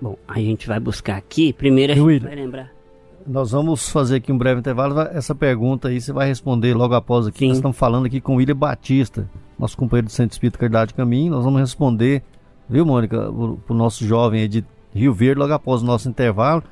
[0.00, 1.52] Bom, a gente vai buscar aqui.
[1.52, 2.81] Primeiro a gente vai lembrar.
[3.26, 4.98] Nós vamos fazer aqui um breve intervalo.
[5.00, 7.40] Essa pergunta aí você vai responder logo após aqui.
[7.40, 7.48] Sim.
[7.48, 11.32] Nós estamos falando aqui com o William Batista, nosso companheiro do Centro Espírita Caridade Caminho.
[11.32, 12.22] Nós vamos responder,
[12.68, 16.62] viu, Mônica, para o nosso jovem aí de Rio Verde logo após o nosso intervalo.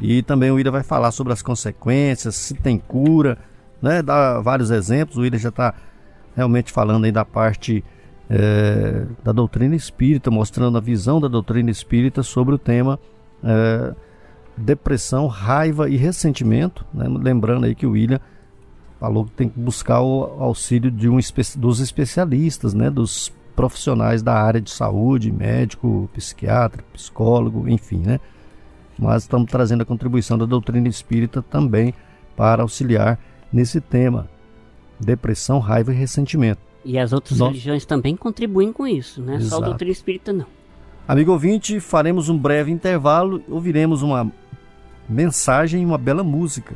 [0.00, 3.38] E também o William vai falar sobre as consequências, se tem cura,
[3.82, 4.02] né?
[4.02, 5.16] Dar vários exemplos.
[5.16, 5.74] O William já está
[6.36, 7.84] realmente falando aí da parte
[8.28, 12.98] é, da doutrina espírita, mostrando a visão da doutrina espírita sobre o tema
[13.42, 13.94] é,
[14.56, 16.84] depressão, raiva e ressentimento.
[16.92, 17.06] Né?
[17.08, 18.20] Lembrando aí que o William
[18.98, 21.18] falou que tem que buscar o auxílio de um
[21.56, 22.90] dos especialistas, né?
[22.90, 28.18] dos profissionais da área de saúde, médico, psiquiatra, psicólogo, enfim, né?
[28.98, 31.94] Mas estamos trazendo a contribuição da doutrina espírita também
[32.36, 33.18] para auxiliar
[33.52, 34.28] nesse tema:
[34.98, 36.60] depressão, raiva e ressentimento.
[36.84, 37.48] E as outras Nós...
[37.48, 39.36] religiões também contribuem com isso, né?
[39.36, 39.48] Exato.
[39.50, 40.46] Só a doutrina espírita não.
[41.06, 44.30] Amigo ouvinte, faremos um breve intervalo, ouviremos uma
[45.08, 46.74] mensagem e uma bela música.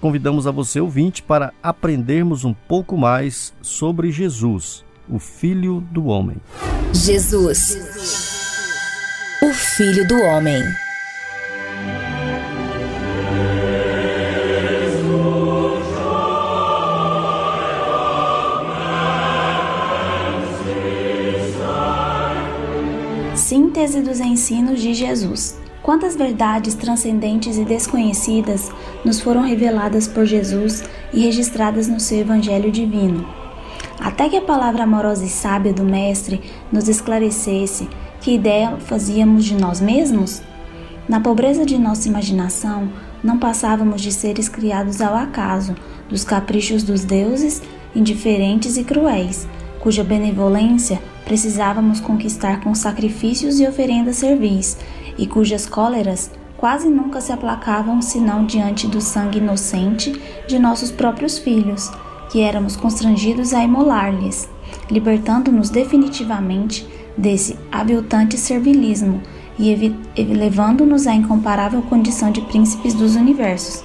[0.00, 6.36] Convidamos a você, ouvinte, para aprendermos um pouco mais sobre Jesus, o Filho do Homem.
[6.92, 7.76] Jesus,
[9.42, 10.62] o Filho do Homem.
[23.46, 25.56] Síntese dos ensinos de Jesus.
[25.80, 28.72] Quantas verdades transcendentes e desconhecidas
[29.04, 30.82] nos foram reveladas por Jesus
[31.14, 33.24] e registradas no seu Evangelho divino.
[34.00, 37.88] Até que a palavra amorosa e sábia do Mestre nos esclarecesse
[38.20, 40.42] que ideia fazíamos de nós mesmos?
[41.08, 42.90] Na pobreza de nossa imaginação,
[43.22, 45.76] não passávamos de seres criados ao acaso,
[46.08, 47.62] dos caprichos dos deuses,
[47.94, 49.46] indiferentes e cruéis,
[49.78, 54.78] cuja benevolência precisávamos conquistar com sacrifícios e oferendas servis,
[55.18, 61.36] e cujas cóleras quase nunca se aplacavam senão diante do sangue inocente de nossos próprios
[61.36, 61.90] filhos,
[62.30, 64.48] que éramos constrangidos a imolar-lhes,
[64.90, 66.86] libertando-nos definitivamente
[67.16, 69.20] desse aviltante servilismo
[69.58, 73.84] e elevando-nos à incomparável condição de príncipes dos universos.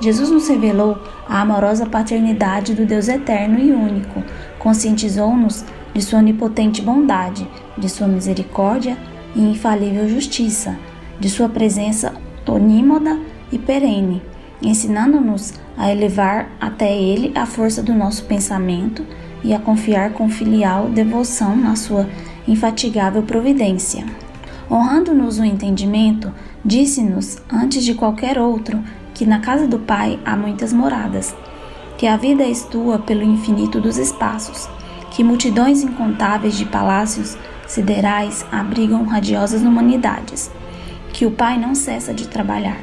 [0.00, 0.96] Jesus nos revelou
[1.28, 4.22] a amorosa paternidade do Deus eterno e único,
[4.58, 5.64] conscientizou-nos
[5.98, 7.44] de sua onipotente bondade,
[7.76, 8.96] de sua misericórdia
[9.34, 10.78] e infalível justiça,
[11.18, 12.14] de sua presença
[12.46, 13.18] onímoda
[13.50, 14.22] e perene,
[14.62, 19.04] ensinando-nos a elevar até Ele a força do nosso pensamento
[19.42, 22.08] e a confiar com filial devoção na sua
[22.46, 24.06] infatigável providência.
[24.70, 26.32] Honrando-nos o entendimento,
[26.64, 28.80] disse-nos, antes de qualquer outro,
[29.12, 31.34] que na casa do Pai há muitas moradas,
[31.96, 34.77] que a vida és tua pelo infinito dos espaços,
[35.18, 40.48] que multidões incontáveis de palácios siderais abrigam radiosas humanidades,
[41.12, 42.78] que o Pai não cessa de trabalhar,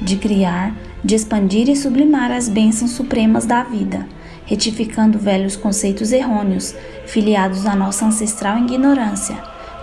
[0.00, 0.72] de criar,
[1.04, 4.06] de expandir e sublimar as bênçãos supremas da vida,
[4.46, 6.76] retificando velhos conceitos errôneos,
[7.06, 9.34] filiados à nossa ancestral ignorância.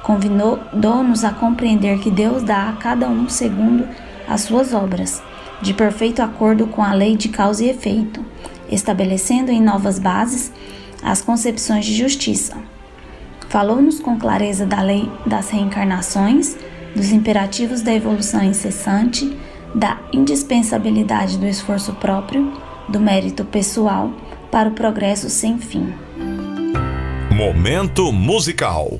[0.02, 3.86] Convidou-nos a compreender que Deus dá a cada um segundo
[4.30, 5.22] as suas obras,
[5.62, 8.24] de perfeito acordo com a lei de causa e efeito,
[8.72, 10.54] estabelecendo em novas bases
[11.02, 12.58] as concepções de justiça.
[13.50, 16.58] Falou-nos com clareza da lei das reencarnações,
[16.96, 19.38] dos imperativos da evolução incessante,
[19.74, 22.52] da indispensabilidade do esforço próprio,
[22.90, 24.12] do mérito pessoal
[24.52, 25.94] para o progresso sem fim.
[27.32, 29.00] Momento musical.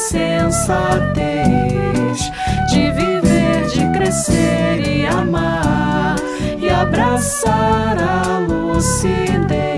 [0.00, 1.12] Insensatez
[2.70, 6.16] de viver, de crescer e amar
[6.58, 9.69] e abraçar a lucidez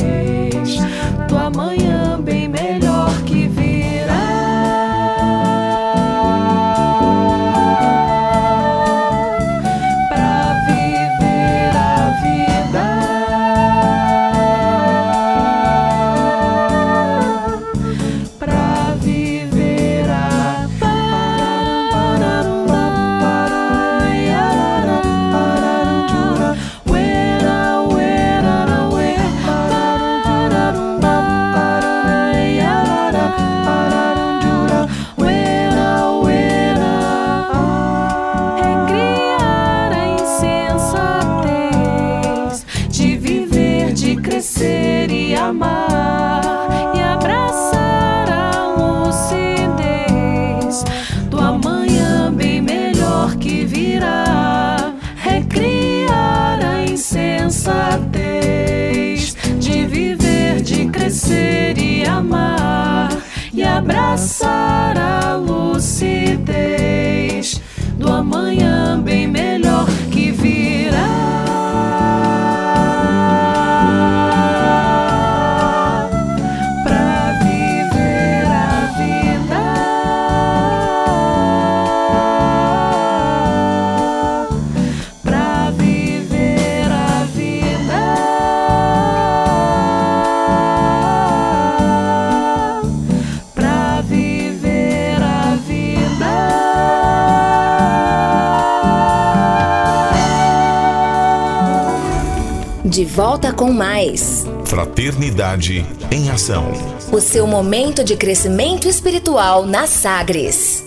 [103.05, 104.46] volta com mais.
[104.64, 106.64] Fraternidade em Ação.
[107.12, 110.84] O seu momento de crescimento espiritual na Sagres.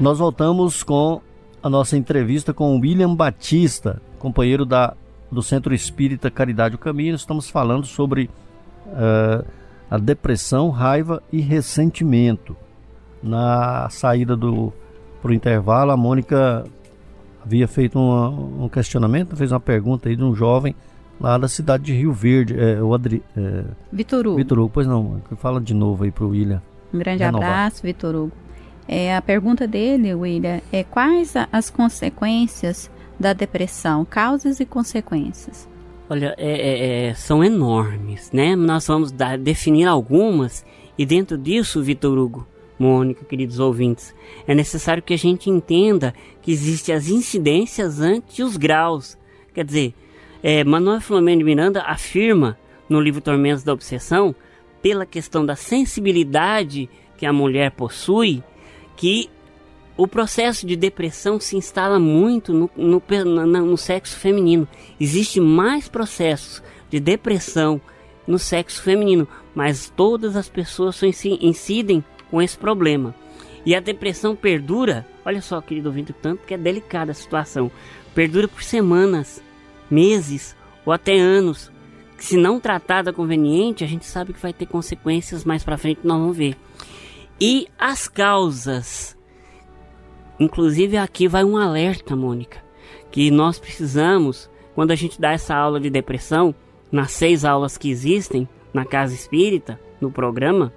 [0.00, 1.20] Nós voltamos com
[1.62, 4.94] a nossa entrevista com o William Batista, companheiro da,
[5.30, 7.14] do Centro Espírita Caridade o Caminho.
[7.14, 8.30] Estamos falando sobre
[8.86, 9.44] uh,
[9.90, 12.56] a depressão, raiva e ressentimento.
[13.22, 14.72] Na saída do
[15.20, 16.64] para o intervalo, a Mônica
[17.44, 18.28] havia feito uma,
[18.64, 20.74] um questionamento, fez uma pergunta aí de um jovem
[21.20, 24.36] lá da cidade de Rio Verde, é, o Adri, é, Vitor Hugo.
[24.36, 26.62] Vitor Hugo, pois não, fala de novo aí para o William.
[26.94, 27.48] Um grande Renovar.
[27.50, 28.32] abraço, Vitor Hugo.
[28.88, 35.68] É, a pergunta dele, William, é quais a- as consequências da depressão, causas e consequências?
[36.08, 36.50] Olha, é-
[37.06, 38.56] é- é, são enormes, né?
[38.56, 40.64] Nós vamos dar- definir algumas
[40.98, 42.46] e dentro disso, Vitor Hugo,
[42.80, 44.14] Mônica, queridos ouvintes,
[44.46, 49.18] é necessário que a gente entenda que existem as incidências ante os graus.
[49.52, 49.94] Quer dizer,
[50.42, 52.58] é, Manuel Filomeno de Miranda afirma
[52.88, 54.34] no livro Tormentos da Obsessão,
[54.80, 58.42] pela questão da sensibilidade que a mulher possui,
[58.96, 59.28] que
[59.94, 63.02] o processo de depressão se instala muito no, no,
[63.46, 64.66] na- no sexo feminino.
[64.98, 67.78] Existem mais processos de depressão
[68.26, 73.14] no sexo feminino, mas todas as pessoas incidem com esse problema.
[73.64, 77.70] E a depressão perdura, olha só, querido ouvinte, tanto que é delicada a situação,
[78.14, 79.42] perdura por semanas,
[79.90, 81.70] meses ou até anos.
[82.16, 86.18] Se não tratada conveniente, a gente sabe que vai ter consequências mais para frente, nós
[86.18, 86.56] vamos ver.
[87.40, 89.16] E as causas
[90.40, 92.64] Inclusive aqui vai um alerta, Mônica,
[93.10, 96.54] que nós precisamos, quando a gente dá essa aula de depressão,
[96.90, 100.72] nas seis aulas que existem na casa espírita, no programa,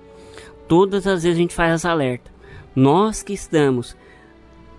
[0.68, 2.32] todas as vezes a gente faz essa alerta.
[2.76, 3.96] Nós que estamos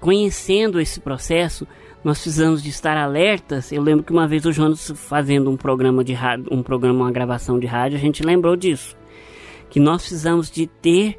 [0.01, 1.67] conhecendo esse processo,
[2.03, 3.73] nós precisamos de estar alertas.
[3.73, 7.13] Eu lembro que uma vez o Jonas fazendo um programa de rádio, um programa, uma
[7.13, 8.97] gravação de rádio, a gente lembrou disso.
[9.71, 11.19] Que nós precisamos de ter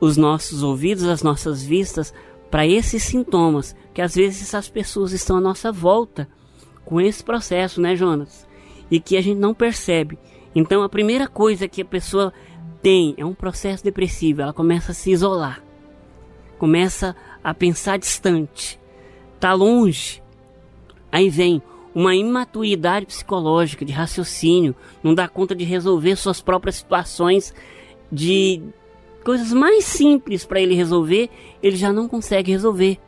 [0.00, 2.12] os nossos ouvidos, as nossas vistas
[2.50, 6.28] para esses sintomas, que às vezes essas pessoas estão à nossa volta
[6.84, 8.46] com esse processo, né, Jonas?
[8.90, 10.18] E que a gente não percebe.
[10.54, 12.32] Então a primeira coisa que a pessoa
[12.84, 15.64] tem é um processo depressivo, ela começa a se isolar.
[16.58, 18.78] Começa a pensar distante,
[19.40, 20.22] tá longe.
[21.10, 21.62] Aí vem
[21.94, 27.54] uma imaturidade psicológica, de raciocínio, não dá conta de resolver suas próprias situações
[28.12, 28.60] de
[29.24, 31.30] coisas mais simples para ele resolver,
[31.62, 32.98] ele já não consegue resolver.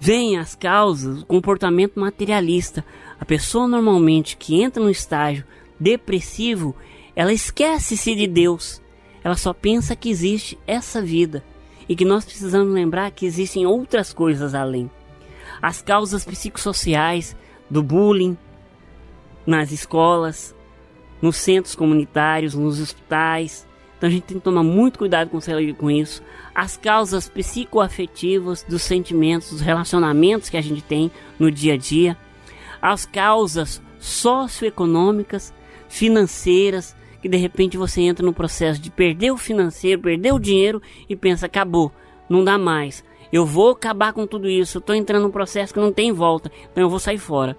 [0.00, 2.84] Vem as causas, o comportamento materialista.
[3.20, 5.44] A pessoa normalmente que entra no estágio
[5.78, 6.74] depressivo,
[7.16, 8.82] ela esquece-se de Deus.
[9.22, 11.44] Ela só pensa que existe essa vida
[11.88, 14.90] e que nós precisamos lembrar que existem outras coisas além.
[15.62, 17.36] As causas psicossociais
[17.70, 18.36] do bullying
[19.46, 20.54] nas escolas,
[21.22, 23.66] nos centros comunitários, nos hospitais.
[23.96, 26.22] Então a gente tem que tomar muito cuidado com isso.
[26.54, 32.16] As causas psicoafetivas dos sentimentos, dos relacionamentos que a gente tem no dia a dia.
[32.82, 35.54] As causas socioeconômicas,
[35.88, 36.94] financeiras,
[37.24, 41.16] que de repente você entra no processo de perder o financeiro, perder o dinheiro e
[41.16, 41.90] pensa, acabou,
[42.28, 43.02] não dá mais.
[43.32, 46.84] Eu vou acabar com tudo isso, estou entrando num processo que não tem volta, então
[46.84, 47.56] eu vou sair fora.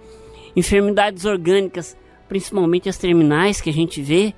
[0.56, 1.98] Enfermidades orgânicas,
[2.30, 4.36] principalmente as terminais que a gente vê,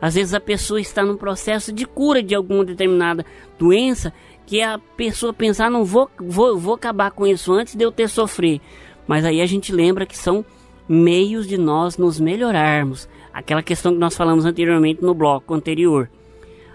[0.00, 3.24] às vezes a pessoa está num processo de cura de alguma determinada
[3.56, 4.12] doença
[4.44, 8.08] que a pessoa pensar, não vou, vou, vou acabar com isso antes de eu ter
[8.08, 8.60] sofrer.
[9.06, 10.44] Mas aí a gente lembra que são
[10.88, 13.08] meios de nós nos melhorarmos.
[13.34, 16.08] Aquela questão que nós falamos anteriormente no bloco anterior.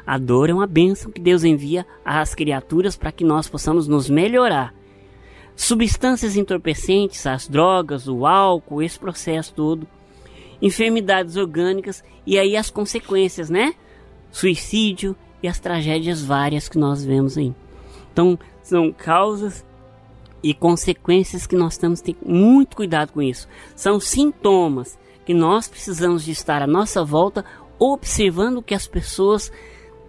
[0.06, 4.10] A dor é uma bênção que Deus envia às criaturas para que nós possamos nos
[4.10, 4.74] melhorar.
[5.56, 9.88] Substâncias entorpecentes, as drogas, o álcool, esse processo todo.
[10.62, 13.74] Enfermidades orgânicas e aí as consequências, né?
[14.30, 17.54] Suicídio e as tragédias várias que nós vemos aí.
[18.12, 19.66] Então, são causas
[20.44, 23.48] e consequências que nós temos que ter muito cuidado com isso.
[23.78, 25.00] São sintomas
[25.30, 27.46] que nós precisamos de estar à nossa volta
[27.78, 29.52] observando o que as pessoas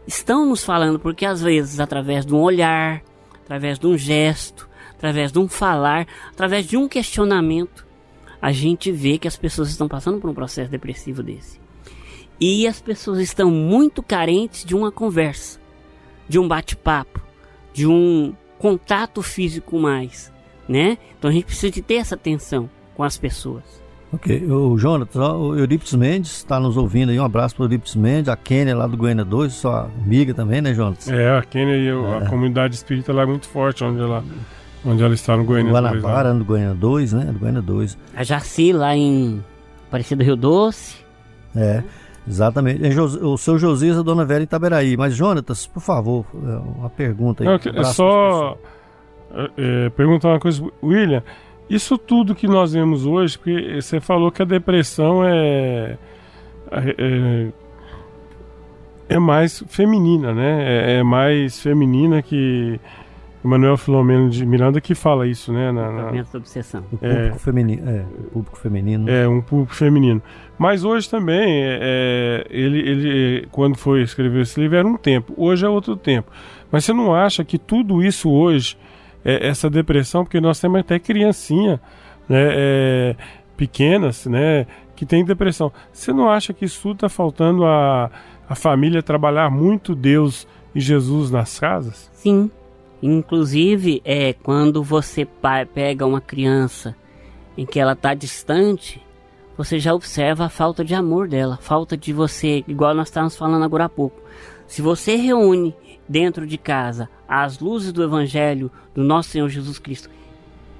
[0.06, 3.02] estão nos falando, porque às vezes através de um olhar,
[3.44, 7.86] através de um gesto, através de um falar, através de um questionamento,
[8.40, 11.60] a gente vê que as pessoas estão passando por um processo depressivo desse.
[12.40, 15.60] E as pessoas estão muito carentes de uma conversa,
[16.26, 17.20] de um bate-papo,
[17.74, 20.32] de um contato físico mais,
[20.66, 20.96] né?
[21.18, 23.80] Então a gente precisa de ter essa atenção com as pessoas.
[24.12, 27.94] Ok, o Jonathan, o Eurípides Mendes está nos ouvindo aí, um abraço para o Eurípides
[27.94, 31.14] Mendes, a Kênia lá do Goiânia 2, sua amiga também, né, Jonathan?
[31.14, 32.16] É, a Kênia e é.
[32.24, 34.24] a comunidade espírita lá é muito forte, onde ela,
[34.84, 36.02] onde ela está no Goiânia Guanabara, 2.
[36.02, 37.98] Guanabara, no Goiânia 2, né, do Goiânia 2.
[38.16, 39.44] A Jaci lá em
[39.86, 40.96] Aparecida Rio Doce.
[41.54, 41.84] É,
[42.26, 42.82] Exatamente.
[43.22, 44.96] O seu Josias e a Dona Vera Itaberaí.
[44.96, 47.48] Mas, Jonatas, por favor, é, uma pergunta aí.
[47.48, 48.56] Não, é só
[49.32, 51.22] é, é, perguntar uma coisa, William.
[51.70, 55.96] Isso tudo que nós vemos hoje, porque você falou que a depressão é,
[56.72, 57.48] é,
[59.08, 60.64] é mais feminina, né?
[60.64, 62.80] É, é mais feminina que
[63.42, 65.72] Manuel Filomeno de Miranda que fala isso, né?
[65.72, 66.10] Na, na...
[66.10, 66.84] da obsessão.
[66.92, 69.10] O público, é, feminino, é, o público feminino.
[69.10, 70.20] É, um público feminino.
[70.58, 75.32] Mas hoje também, é, é, ele, ele, quando foi escrever esse livro, era um tempo.
[75.36, 76.30] Hoje é outro tempo.
[76.70, 78.76] Mas você não acha que tudo isso hoje,
[79.24, 81.80] é, essa depressão, porque nós temos até criancinha,
[82.28, 83.16] né, é,
[83.56, 84.66] pequenas, né,
[84.96, 85.72] que tem depressão.
[85.92, 88.10] Você não acha que isso está faltando a,
[88.48, 92.10] a família trabalhar muito Deus e Jesus nas casas?
[92.12, 92.50] Sim.
[93.02, 95.26] Inclusive, é quando você
[95.74, 96.94] pega uma criança
[97.56, 99.02] em que ela está distante,
[99.56, 103.64] você já observa a falta de amor dela, falta de você, igual nós estávamos falando
[103.64, 104.20] agora há pouco.
[104.66, 105.74] Se você reúne
[106.08, 110.10] dentro de casa as luzes do Evangelho do nosso Senhor Jesus Cristo,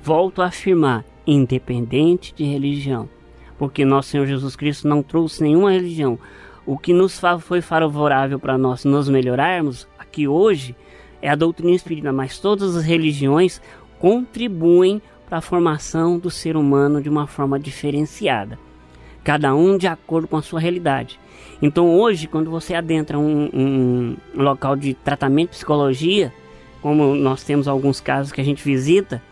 [0.02, 3.08] volto a afirmar, independente de religião,
[3.58, 6.18] porque nosso Senhor Jesus Cristo não trouxe nenhuma religião.
[6.66, 10.74] O que nos foi favorável para nós nos melhorarmos aqui hoje
[11.22, 13.60] é a doutrina espírita, mas todas as religiões
[13.98, 18.58] contribuem para a formação do ser humano de uma forma diferenciada,
[19.22, 21.20] cada um de acordo com a sua realidade.
[21.62, 26.32] Então, hoje, quando você adentra um, um local de tratamento de psicologia,
[26.82, 29.22] como nós temos alguns casos que a gente visita,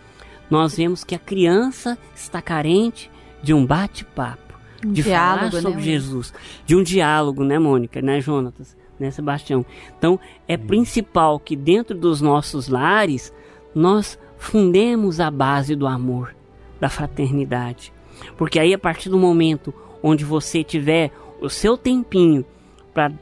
[0.51, 3.11] nós vemos que a criança está carente
[3.43, 6.35] de um bate-papo, Um de diálogo, falar sobre né, Jesus,
[6.65, 9.65] de um diálogo, né, Mônica, né, Jonatas, né, Sebastião.
[9.97, 13.33] Então, é principal que dentro dos nossos lares
[13.75, 16.35] nós fundemos a base do amor,
[16.81, 17.93] da fraternidade.
[18.37, 19.73] Porque aí a partir do momento
[20.03, 22.45] onde você tiver o seu tempinho
[22.93, 23.19] para estar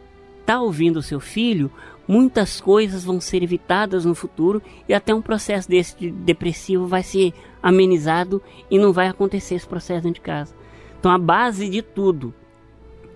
[0.47, 1.71] tá ouvindo o seu filho,
[2.07, 7.03] muitas coisas vão ser evitadas no futuro e até um processo desse de depressivo vai
[7.03, 7.33] ser
[7.63, 10.55] amenizado e não vai acontecer esse processo dentro de casa.
[10.99, 12.33] Então a base de tudo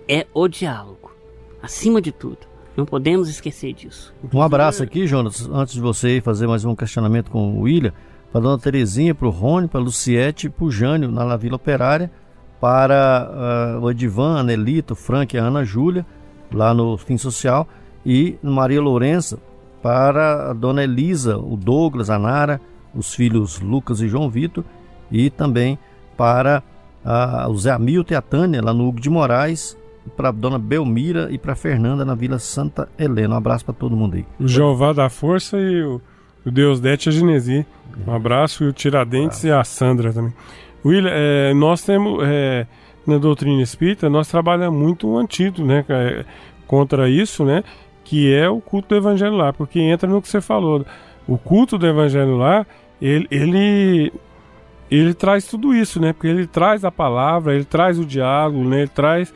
[0.08, 1.10] é o diálogo,
[1.62, 2.50] acima de tudo.
[2.76, 4.14] Não podemos esquecer disso.
[4.32, 7.92] Um abraço aqui, Jonas, antes de você fazer mais um questionamento com o William,
[8.32, 11.56] para a dona Terezinha, para o Rony, para a Luciete para o Jânio, na Vila
[11.56, 12.10] Operária,
[12.60, 16.06] para uh, o Edivan, a Nelito, o Frank a Ana Júlia,
[16.52, 17.66] lá no Fim Social,
[18.04, 19.38] e Maria Lourença,
[19.82, 22.60] para a dona Elisa, o Douglas, a Nara,
[22.94, 24.64] os filhos Lucas e João Vitor,
[25.10, 25.78] e também
[26.16, 26.62] para
[27.04, 29.76] uh, o Zé Hamilton e a Tânia, lá no Hugo de Moraes,
[30.16, 33.34] para a dona Belmira e para Fernanda na Vila Santa Helena.
[33.34, 34.26] Um abraço para todo mundo aí.
[34.38, 36.00] O Jeová da Força e o,
[36.44, 37.66] o Deus Dete a Genesi.
[38.06, 40.32] Um abraço e o Tiradentes e a Sandra também.
[40.84, 42.66] William, é, nós temos é,
[43.06, 46.24] na doutrina espírita, nós trabalhamos muito o antídoto né, é,
[46.66, 47.62] contra isso, né,
[48.10, 50.84] que é o culto do evangelho lá, porque entra no que você falou.
[51.28, 52.66] O culto do evangelho lá,
[53.00, 54.12] ele, ele,
[54.90, 58.78] ele traz tudo isso, né, porque ele traz a palavra, ele traz o diálogo, né,
[58.78, 59.32] ele traz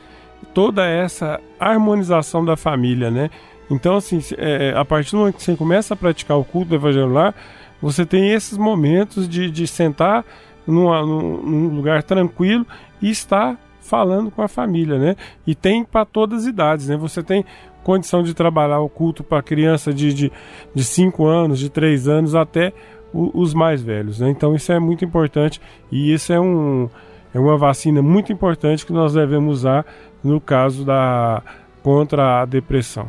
[0.53, 3.29] toda essa harmonização da família, né?
[3.71, 6.75] Então, assim, é, a partir do momento que você começa a praticar o culto do
[6.75, 7.33] evangelho lá,
[7.81, 10.25] você tem esses momentos de, de sentar
[10.67, 12.67] numa, num, num lugar tranquilo
[13.01, 15.15] e estar falando com a família, né?
[15.47, 16.97] E tem para todas as idades, né?
[16.97, 17.45] Você tem
[17.85, 20.31] condição de trabalhar o culto para criança de 5 de,
[20.73, 22.73] de cinco anos, de 3 anos até
[23.13, 24.29] o, os mais velhos, né?
[24.29, 25.61] Então isso é muito importante
[25.91, 26.89] e isso é, um,
[27.33, 29.85] é uma vacina muito importante que nós devemos usar
[30.23, 31.43] no caso da
[31.83, 33.07] contra a depressão.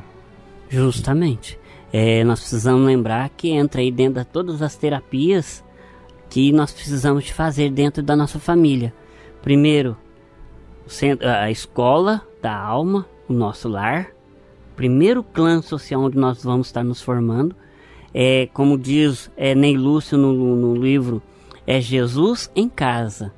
[0.68, 1.58] Justamente.
[1.90, 5.64] É, nós precisamos lembrar que entra aí dentro de todas as terapias
[6.28, 8.92] que nós precisamos de fazer dentro da nossa família.
[9.40, 9.96] Primeiro,
[11.22, 14.15] a escola da alma, o nosso lar.
[14.76, 17.56] Primeiro clã social onde nós vamos estar nos formando.
[18.14, 21.22] É, como diz é, Ney Lúcio no, no livro,
[21.66, 23.32] é Jesus em casa.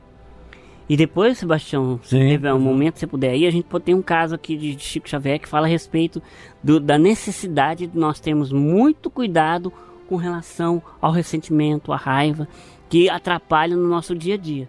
[0.89, 4.01] E depois, Sebastião, se tiver um momento, se puder aí, a gente pode ter um
[4.01, 6.23] caso aqui de Chico Xavier que fala a respeito
[6.63, 9.73] do, da necessidade de nós termos muito cuidado
[10.09, 12.49] com relação ao ressentimento, à raiva,
[12.89, 14.67] que atrapalham no nosso dia a dia.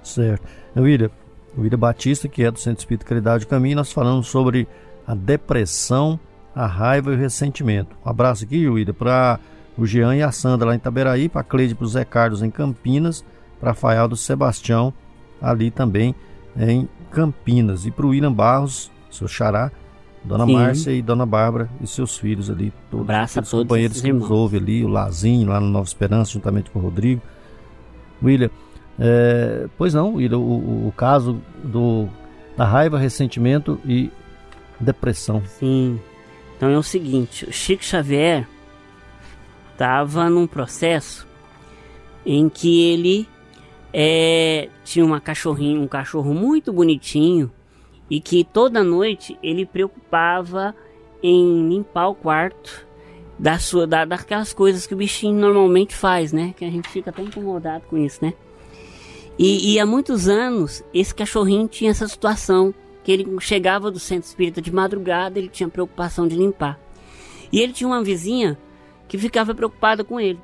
[0.00, 0.46] Certo.
[0.76, 1.10] O William,
[1.58, 4.68] William Batista, que é do Centro Espírita Caridade do Caminho, nós falamos sobre
[5.08, 6.20] a depressão,
[6.54, 7.96] a raiva e o ressentimento.
[8.04, 9.40] Um abraço aqui, William, para
[9.76, 12.04] o Jean e a Sandra lá em Itaberaí, para a Cleide e para o Zé
[12.04, 13.24] Carlos em Campinas,
[13.58, 14.92] para Rafael do Sebastião
[15.40, 16.14] ali também
[16.58, 17.86] em Campinas.
[17.86, 19.72] E para o William Barros, seu xará,
[20.22, 20.52] Dona Sim.
[20.52, 24.60] Márcia e Dona Bárbara e seus filhos ali, todos Abraço os companheiros que nos ouvem
[24.60, 27.22] ali, o Lazinho lá no Nova Esperança, juntamente com o Rodrigo.
[28.22, 28.50] William,
[28.98, 32.08] é, pois não, William, o, o, caso do,
[32.58, 34.10] da raiva, ressentimento e
[34.80, 35.42] depressão.
[35.46, 36.00] Sim.
[36.56, 38.46] Então é o seguinte, o Chico Xavier
[39.72, 41.26] estava num processo
[42.26, 43.28] em que ele
[43.92, 47.50] é, tinha uma cachorrinha, um cachorro muito bonitinho
[48.10, 50.74] e que toda noite ele preocupava
[51.22, 52.86] em limpar o quarto
[53.38, 56.54] da sua, da, daquelas coisas que o bichinho normalmente faz, né?
[56.56, 58.34] Que a gente fica até incomodado com isso, né?
[59.38, 62.74] E, e há muitos anos esse cachorrinho tinha essa situação
[63.08, 66.78] que ele chegava do centro espírita de madrugada, ele tinha preocupação de limpar.
[67.50, 68.58] E ele tinha uma vizinha
[69.08, 70.38] que ficava preocupada com ele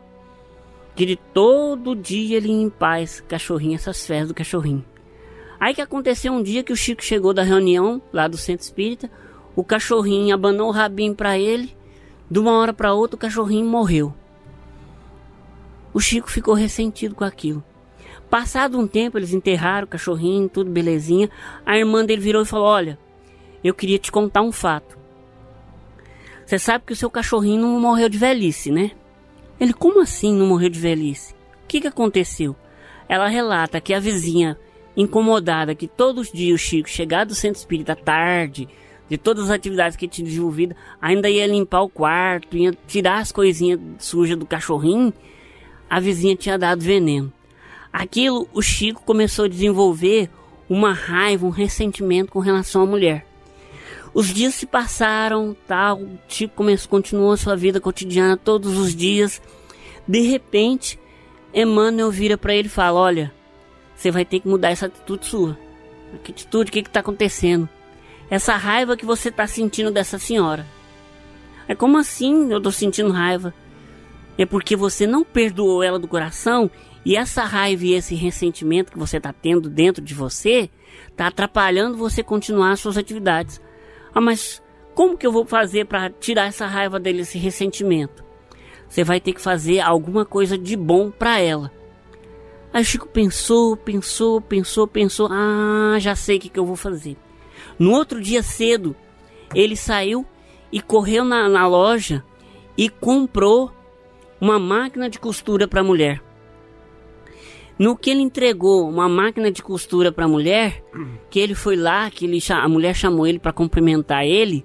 [0.94, 4.82] que de todo dia ele limpar esse cachorrinho, essas fezes do cachorrinho.
[5.60, 9.10] Aí que aconteceu um dia que o Chico chegou da reunião lá do centro espírita,
[9.54, 11.76] o cachorrinho abanou o rabinho para ele,
[12.30, 14.14] de uma hora para outra o cachorrinho morreu.
[15.92, 17.62] O Chico ficou ressentido com aquilo.
[18.34, 21.30] Passado um tempo, eles enterraram o cachorrinho, tudo belezinha.
[21.64, 22.98] A irmã dele virou e falou: Olha,
[23.62, 24.98] eu queria te contar um fato.
[26.44, 28.90] Você sabe que o seu cachorrinho não morreu de velhice, né?
[29.60, 31.32] Ele, como assim não morreu de velhice?
[31.62, 32.56] O que, que aconteceu?
[33.08, 34.58] Ela relata que a vizinha,
[34.96, 38.68] incomodada que todos os dias o Chico chegava do centro espírita tarde,
[39.08, 43.30] de todas as atividades que tinha desenvolvido, ainda ia limpar o quarto, ia tirar as
[43.30, 45.14] coisinhas sujas do cachorrinho,
[45.88, 47.32] a vizinha tinha dado veneno.
[47.94, 50.28] Aquilo, o Chico começou a desenvolver
[50.68, 53.24] uma raiva, um ressentimento com relação à mulher.
[54.12, 58.96] Os dias se passaram, tal, o Chico começou, continuou a sua vida cotidiana todos os
[58.96, 59.40] dias.
[60.08, 60.98] De repente,
[61.54, 63.32] Emmanuel vira para ele e fala: Olha,
[63.94, 65.56] você vai ter que mudar essa atitude sua.
[66.24, 66.70] Que atitude?
[66.70, 67.68] O que está acontecendo?
[68.28, 70.66] Essa raiva que você está sentindo dessa senhora.
[71.68, 73.54] É como assim eu estou sentindo raiva?
[74.36, 76.68] É porque você não perdoou ela do coração
[77.04, 80.70] e essa raiva e esse ressentimento que você está tendo dentro de você
[81.10, 83.60] está atrapalhando você continuar suas atividades.
[84.14, 84.62] Ah, mas
[84.94, 88.24] como que eu vou fazer para tirar essa raiva dele, esse ressentimento?
[88.88, 91.70] Você vai ter que fazer alguma coisa de bom para ela.
[92.72, 95.28] Aí Chico pensou, pensou, pensou, pensou.
[95.30, 97.16] Ah, já sei o que, que eu vou fazer.
[97.78, 98.96] No outro dia cedo,
[99.54, 100.24] ele saiu
[100.72, 102.24] e correu na, na loja
[102.76, 103.72] e comprou
[104.40, 106.20] uma máquina de costura para a mulher.
[107.78, 110.82] No que ele entregou uma máquina de costura para a mulher,
[111.28, 114.64] que ele foi lá, que ele, a mulher chamou ele para cumprimentar ele,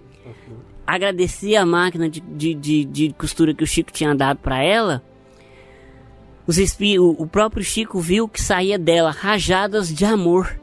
[0.85, 5.03] agradecer a máquina de, de, de, de, costura que o Chico tinha dado para ela.
[6.45, 6.57] Os
[6.99, 10.59] o próprio Chico viu que saía dela rajadas de amor.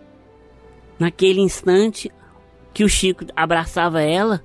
[0.99, 2.11] Naquele instante
[2.73, 4.43] que o Chico abraçava ela,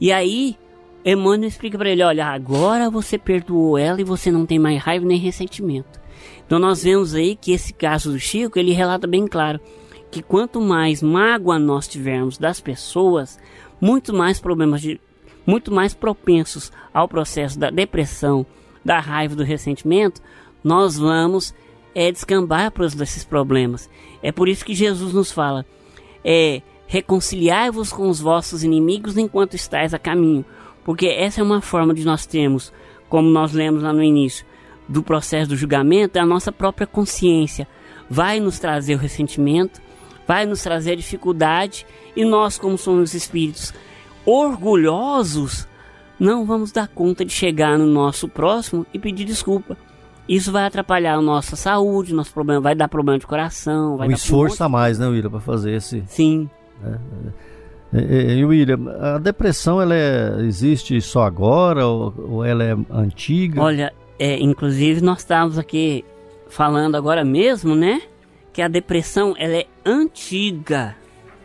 [0.00, 0.56] e aí
[1.04, 5.04] Emmanuel explica para ele: olha, agora você perdoou ela e você não tem mais raiva
[5.04, 6.00] nem ressentimento.
[6.46, 9.60] Então nós vemos aí que esse caso do Chico, ele relata bem claro
[10.10, 13.38] que quanto mais mágoa nós tivermos das pessoas,
[13.80, 15.00] muito mais problemas de
[15.46, 18.46] muito mais propensos ao processo da depressão,
[18.84, 20.22] da raiva, do ressentimento,
[20.62, 21.54] nós vamos
[21.94, 23.90] é, descambar para esses problemas.
[24.22, 25.66] É por isso que Jesus nos fala:
[26.24, 30.44] é, reconciliai-vos com os vossos inimigos enquanto estáis a caminho,
[30.84, 32.72] porque essa é uma forma de nós termos,
[33.08, 34.44] como nós lemos lá no início,
[34.88, 37.66] do processo do julgamento é a nossa própria consciência.
[38.08, 39.80] Vai nos trazer o ressentimento,
[40.26, 43.72] vai nos trazer a dificuldade, e nós, como somos espíritos
[44.26, 45.66] orgulhosos,
[46.18, 49.76] não vamos dar conta de chegar no nosso próximo e pedir desculpa.
[50.28, 53.96] Isso vai atrapalhar a nossa saúde, nosso problema vai dar problema de coração.
[53.96, 56.02] Vai um esforço a mais, né, William, para fazer esse.
[56.06, 56.48] Sim.
[56.82, 56.98] É, é,
[58.00, 63.62] é, William, a depressão ela é, existe só agora ou, ou ela é antiga?
[63.62, 66.04] Olha, é, inclusive, nós estávamos aqui
[66.48, 68.02] falando agora mesmo, né?
[68.52, 70.96] Que a depressão ela é antiga.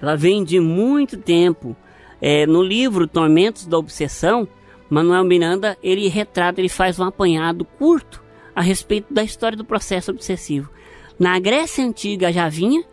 [0.01, 1.75] Ela vem de muito tempo.
[2.21, 4.47] É, no livro Tormentos da Obsessão,
[4.89, 8.21] Manuel Miranda ele retrata, ele faz um apanhado curto
[8.55, 10.69] a respeito da história do processo obsessivo.
[11.17, 12.83] Na Grécia Antiga já vinha,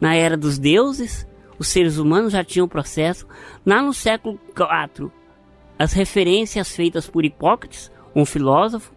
[0.00, 1.26] na era dos deuses,
[1.58, 3.26] os seres humanos já tinham processo.
[3.64, 5.10] Lá no século IV,
[5.78, 8.92] as referências feitas por Hipócrates, um filósofo,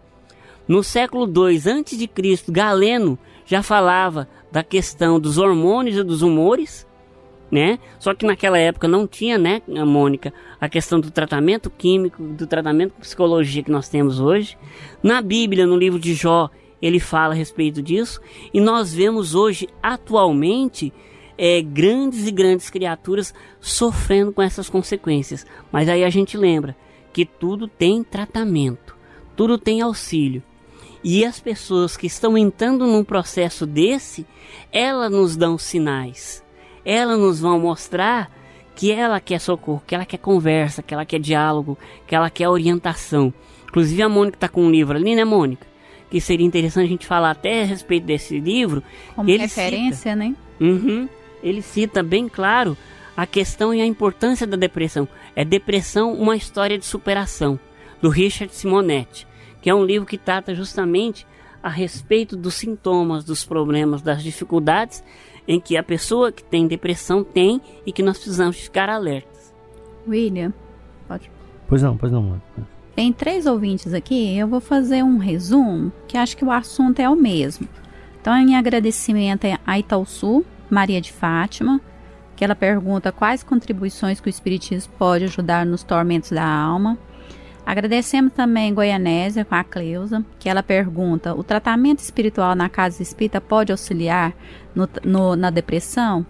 [0.68, 6.86] no século II a.C., Galeno já falava da questão dos hormônios e dos humores,
[7.50, 7.80] né?
[7.98, 12.94] Só que naquela época não tinha, né, Mônica, a questão do tratamento químico, do tratamento
[12.94, 14.58] com psicologia que nós temos hoje.
[15.02, 16.50] Na Bíblia, no livro de Jó,
[16.82, 18.20] ele fala a respeito disso,
[18.54, 20.94] e nós vemos hoje, atualmente,
[21.38, 25.46] é, grandes e grandes criaturas sofrendo com essas consequências.
[25.72, 26.76] Mas aí a gente lembra
[27.14, 28.96] que tudo tem tratamento,
[29.36, 30.44] tudo tem auxílio.
[31.04, 34.26] E as pessoas que estão entrando num processo desse,
[34.72, 36.44] elas nos dão sinais.
[36.84, 38.32] Elas nos vão mostrar
[38.76, 42.48] que ela quer socorro, que ela quer conversa, que ela quer diálogo, que ela quer
[42.48, 43.34] orientação.
[43.68, 45.66] Inclusive a Mônica está com um livro ali, né, Mônica?
[46.10, 48.84] Que seria interessante a gente falar até a respeito desse livro.
[49.16, 50.36] Como referência, cita, né?
[50.60, 51.10] Uhum,
[51.48, 52.78] ele cita bem claro
[53.16, 55.08] a questão e a importância da depressão.
[55.36, 57.60] É Depressão, uma história de superação,
[58.02, 59.28] do Richard Simonetti
[59.68, 61.28] que é um livro que trata justamente
[61.62, 65.04] a respeito dos sintomas, dos problemas, das dificuldades
[65.46, 69.54] em que a pessoa que tem depressão tem e que nós precisamos ficar alertas.
[70.08, 70.54] William,
[71.06, 71.30] pode.
[71.68, 72.42] Pois não, pois não.
[72.96, 77.10] Tem três ouvintes aqui, eu vou fazer um resumo, que acho que o assunto é
[77.10, 77.68] o mesmo.
[78.22, 81.82] Então, em agradecimento a Itaúsu, Maria de Fátima,
[82.36, 86.98] que ela pergunta quais contribuições que o Espiritismo pode ajudar nos tormentos da alma.
[87.66, 93.42] Agradecemos também Goianésia com a Cleusa, que ela pergunta: o tratamento espiritual na casa espírita
[93.42, 94.34] pode auxiliar
[94.74, 96.26] no, no, na depressão?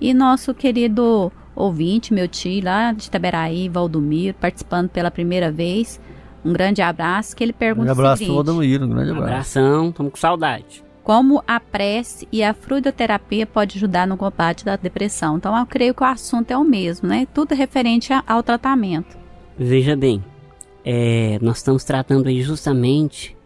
[0.00, 6.00] E nosso querido ouvinte, meu tio lá de Itaberaí, Valdomiro, participando pela primeira vez.
[6.44, 9.58] Um grande abraço, que ele pergunta um abraço o Valdomiro, um grande abraço.
[9.58, 10.85] Abração, estamos com saudade.
[11.06, 15.36] Como a prece e a fluidoterapia pode ajudar no combate da depressão.
[15.36, 17.28] Então, eu creio que o assunto é o mesmo, né?
[17.32, 19.16] Tudo referente ao tratamento.
[19.56, 20.24] Veja bem,
[20.84, 23.36] é, nós estamos tratando aí justamente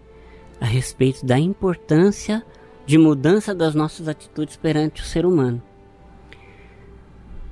[0.58, 2.42] a respeito da importância
[2.86, 5.62] de mudança das nossas atitudes perante o ser humano.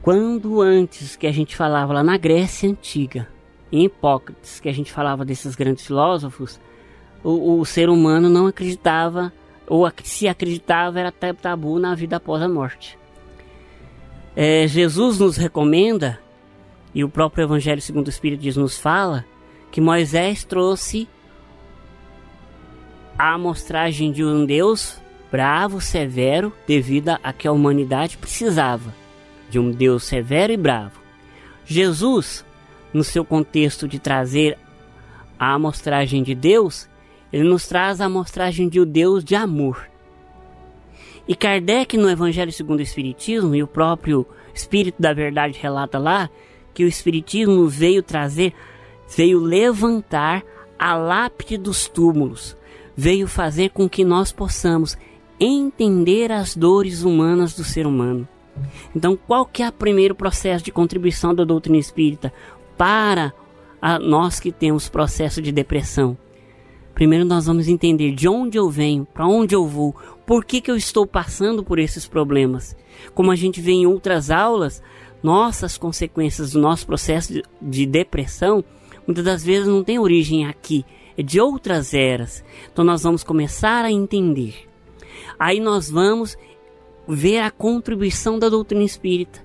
[0.00, 3.28] Quando antes que a gente falava lá na Grécia Antiga,
[3.70, 6.58] em Hipócrates, que a gente falava desses grandes filósofos,
[7.22, 9.30] o, o ser humano não acreditava,
[9.68, 12.98] ou se acreditava era tabu na vida após a morte.
[14.34, 16.18] É, Jesus nos recomenda,
[16.94, 19.24] e o próprio Evangelho segundo o Espírito diz, nos fala,
[19.70, 21.08] que Moisés trouxe
[23.18, 25.00] a amostragem de um Deus
[25.30, 28.94] bravo, severo, devido a que a humanidade precisava
[29.50, 31.00] de um Deus severo e bravo.
[31.64, 32.44] Jesus,
[32.92, 34.56] no seu contexto de trazer
[35.38, 36.88] a amostragem de Deus,
[37.32, 39.88] ele nos traz a amostragem de um Deus de amor.
[41.26, 46.30] E Kardec, no Evangelho segundo o Espiritismo, e o próprio Espírito da Verdade relata lá,
[46.72, 48.54] que o Espiritismo veio trazer,
[49.14, 50.42] veio levantar
[50.78, 52.56] a lápide dos túmulos,
[52.96, 54.96] veio fazer com que nós possamos
[55.38, 58.26] entender as dores humanas do ser humano.
[58.94, 62.32] Então, qual que é o primeiro processo de contribuição da doutrina espírita
[62.76, 63.32] para
[64.00, 66.16] nós que temos processo de depressão?
[66.98, 69.94] Primeiro nós vamos entender de onde eu venho, para onde eu vou,
[70.26, 72.76] por que, que eu estou passando por esses problemas.
[73.14, 74.82] Como a gente vê em outras aulas,
[75.22, 78.64] nossas consequências do nosso processo de, de depressão
[79.06, 80.84] muitas das vezes não tem origem aqui,
[81.16, 82.42] é de outras eras.
[82.72, 84.68] Então nós vamos começar a entender.
[85.38, 86.36] Aí nós vamos
[87.06, 89.40] ver a contribuição da doutrina espírita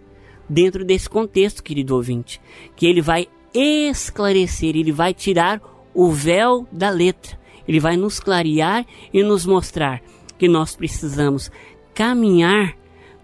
[0.49, 2.41] dentro desse contexto, querido ouvinte,
[2.75, 5.61] que ele vai esclarecer, ele vai tirar
[5.93, 10.01] o véu da letra, ele vai nos clarear e nos mostrar
[10.37, 11.51] que nós precisamos
[11.93, 12.75] caminhar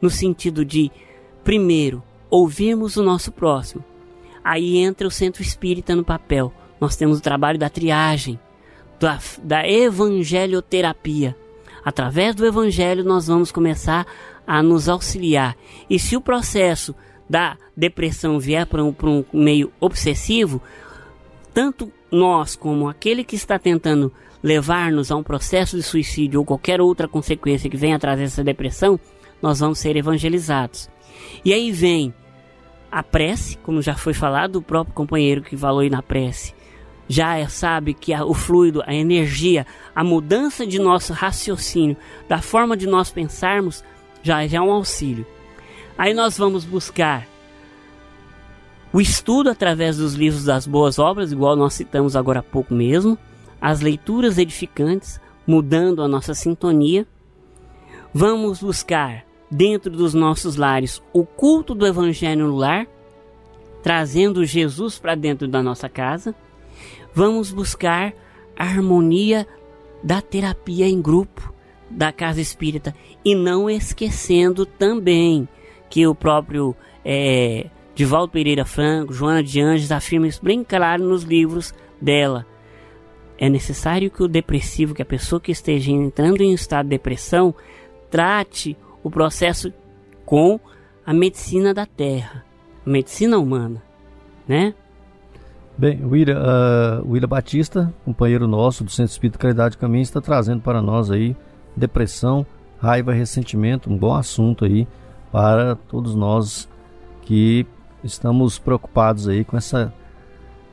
[0.02, 0.92] no sentido de,
[1.44, 3.84] primeiro, ouvirmos o nosso próximo.
[4.44, 6.54] Aí entra o centro espírita no papel.
[6.80, 8.40] Nós temos o trabalho da triagem,
[9.00, 11.36] da, da evangelioterapia
[11.84, 14.06] Através do Evangelho, nós vamos começar
[14.46, 15.56] a nos auxiliar.
[15.90, 16.94] E se o processo
[17.30, 20.62] da depressão vier para um, para um meio obsessivo,
[21.54, 24.12] tanto nós como aquele que está tentando
[24.42, 29.00] levar-nos a um processo de suicídio ou qualquer outra consequência que venha trazer essa depressão,
[29.42, 30.90] nós vamos ser evangelizados.
[31.44, 32.14] E aí vem
[32.92, 36.54] a prece, como já foi falado, o próprio companheiro que falou aí na prece
[37.10, 39.66] já é, sabe que o fluido, a energia,
[39.96, 41.98] a mudança de nosso raciocínio,
[42.30, 43.84] da forma de nós pensarmos,
[44.22, 45.26] já, já é um auxílio.
[45.98, 47.28] Aí nós vamos buscar
[48.94, 53.18] o estudo através dos livros das boas obras, igual nós citamos agora há pouco mesmo,
[53.62, 57.06] as leituras edificantes, mudando a nossa sintonia.
[58.14, 62.88] Vamos buscar dentro dos nossos lares o culto do evangelho no lar,
[63.82, 66.36] trazendo Jesus para dentro da nossa casa
[67.14, 68.14] vamos buscar
[68.58, 69.48] a harmonia
[70.04, 71.54] da terapia em grupo
[71.90, 72.96] da casa espírita
[73.26, 75.48] e não esquecendo também
[75.90, 81.24] que o próprio é, Divaldo Pereira Franco, Joana de Anjos afirma isso bem claro nos
[81.24, 82.46] livros dela.
[83.42, 87.56] É necessário que o depressivo, que a pessoa que esteja entrando em estado de depressão,
[88.12, 89.72] trate o processo
[90.26, 90.60] com
[91.06, 92.44] a medicina da terra,
[92.86, 93.82] a medicina humana,
[94.46, 94.76] né?
[95.78, 100.82] Bem, Ira, uh, Ira Batista, companheiro nosso do Centro Espírita Caridade Caminho, está trazendo para
[100.82, 101.34] nós aí
[101.74, 102.46] depressão,
[102.78, 104.86] raiva, ressentimento, um bom assunto aí
[105.32, 106.68] para todos nós
[107.22, 107.66] que
[108.04, 109.94] estamos preocupados aí com essa,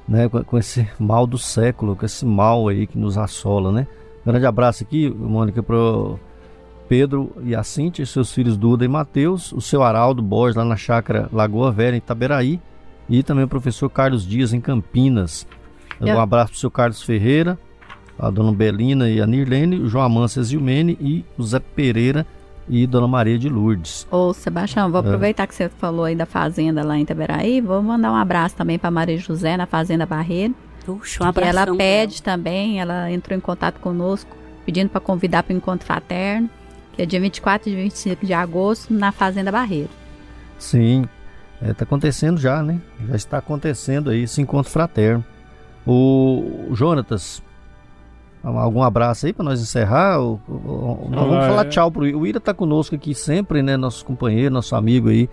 [0.08, 3.86] né, com, esse mal do século, com esse mal aí que nos assola, né?
[4.24, 5.76] grande abraço aqui, Mônica, para
[6.88, 10.76] Pedro e a Cintia, seus filhos Duda e Mateus, o seu Araldo Borges lá na
[10.76, 12.60] chácara Lagoa Velha, em Itaberaí,
[13.08, 15.46] e também o professor Carlos Dias em Campinas.
[16.00, 17.58] Um abraço para o seu Carlos Ferreira,
[18.18, 22.26] a dona Belina e a Nirlene, o João Amância Zilmene e o Zé Pereira
[22.68, 24.06] e Dona Maria de Lourdes.
[24.10, 25.04] Ô, Sebastião, vou é.
[25.04, 25.46] aproveitar é.
[25.46, 28.90] que você falou aí da fazenda lá em Itaberaí, vou mandar um abraço também para
[28.90, 30.54] Maria José na Fazenda Barreiro.
[30.84, 31.50] Puxa, um abraço.
[31.50, 36.48] Ela pede também, ela entrou em contato conosco, pedindo para convidar para o encontro fraterno,
[36.92, 39.90] que é dia 24 e 25 de agosto, na Fazenda Barreiro.
[40.58, 41.04] Sim,
[41.56, 42.80] Está é, tá acontecendo já, né?
[43.08, 45.24] Já está acontecendo aí esse encontro fraterno.
[45.86, 47.42] O Jonatas,
[48.54, 50.20] algum abraço aí para nós encerrar?
[50.20, 51.68] O, o, nós vamos falar é.
[51.68, 53.76] tchau pro o Ira tá conosco aqui sempre, né?
[53.76, 55.28] Nosso companheiro, nosso amigo aí,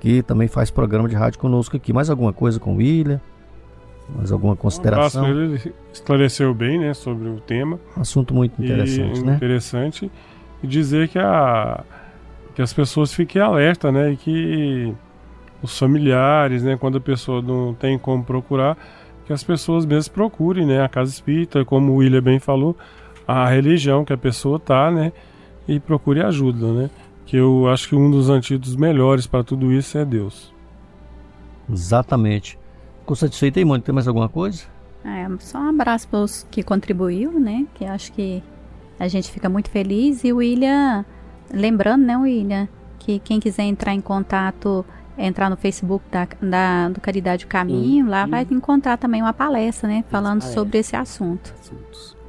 [0.00, 1.92] que também faz programa de rádio conosco aqui.
[1.92, 3.20] Mais alguma coisa com o William?
[4.14, 5.24] Mais alguma consideração?
[5.24, 7.78] Um ele esclareceu bem, né, sobre o tema.
[7.96, 9.34] Assunto muito interessante, e, né?
[9.34, 10.10] Interessante.
[10.62, 11.84] E dizer que a
[12.54, 14.94] que as pessoas fiquem alerta, né, e que
[15.62, 18.76] os familiares, né, quando a pessoa não tem como procurar,
[19.28, 22.74] que as pessoas mesmo procurem, né, a casa espírita, como o William bem falou,
[23.26, 25.12] a religião que a pessoa tá, né,
[25.68, 26.90] e procure ajuda, né?
[27.26, 30.50] Que eu acho que um dos antídotos melhores para tudo isso é Deus.
[31.70, 32.58] Exatamente.
[33.00, 33.84] Ficou satisfeito aí, Mônica?
[33.84, 34.62] Tem mais alguma coisa?
[35.04, 37.66] É, só um abraço para os que contribuiu, né?
[37.74, 38.42] Que acho que
[38.98, 40.24] a gente fica muito feliz.
[40.24, 41.04] E o William,
[41.52, 42.66] lembrando, né, William,
[42.98, 44.86] que quem quiser entrar em contato
[45.18, 50.04] entrar no Facebook da, da do Caridade Caminho, lá vai encontrar também uma palestra, né?
[50.08, 50.54] Falando palestra.
[50.54, 51.54] sobre esse assunto.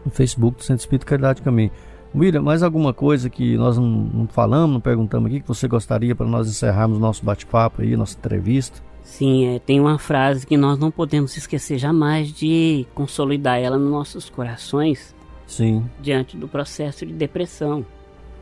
[0.04, 1.72] No Facebook do Centro Espírita Caridade Caminho.
[2.16, 6.16] William, mais alguma coisa que nós não, não falamos, não perguntamos aqui, que você gostaria
[6.16, 8.82] para nós encerrarmos nosso bate-papo aí, nossa entrevista?
[9.04, 13.92] Sim, é, tem uma frase que nós não podemos esquecer jamais de consolidar ela nos
[13.92, 15.16] nossos corações.
[15.46, 15.86] Sim.
[16.00, 17.86] Diante do processo de depressão.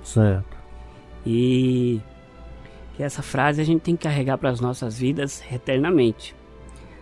[0.03, 0.57] Certo.
[1.25, 2.01] E
[2.97, 6.35] que essa frase a gente tem que carregar para as nossas vidas eternamente.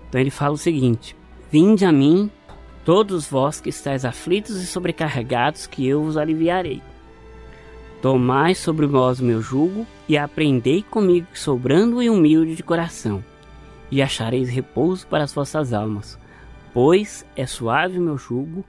[0.10, 1.16] Então ele fala o seguinte:
[1.50, 2.30] Vinde a mim,
[2.84, 6.82] todos vós que estáis aflitos e sobrecarregados, que eu vos aliviarei.
[8.02, 13.24] Tomai sobre vós o meu jugo e aprendei comigo, sobrando e humilde de coração,
[13.90, 16.20] e achareis repouso para as vossas almas,
[16.74, 18.66] pois é suave o meu jugo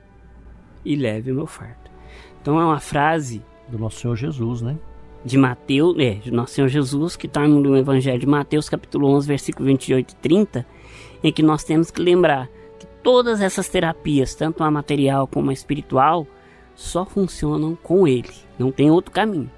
[0.85, 1.91] e leve o meu fardo.
[2.41, 4.79] Então é uma frase do nosso Senhor Jesus, né?
[5.27, 9.27] De Mateus, é, de Nosso Senhor Jesus, que está no Evangelho de Mateus, capítulo 11,
[9.27, 10.67] versículo 28 e 30,
[11.25, 12.49] em que nós temos que lembrar
[12.79, 16.29] que todas essas terapias, tanto a material como a espiritual,
[16.77, 19.51] só funcionam com Ele, não tem outro caminho.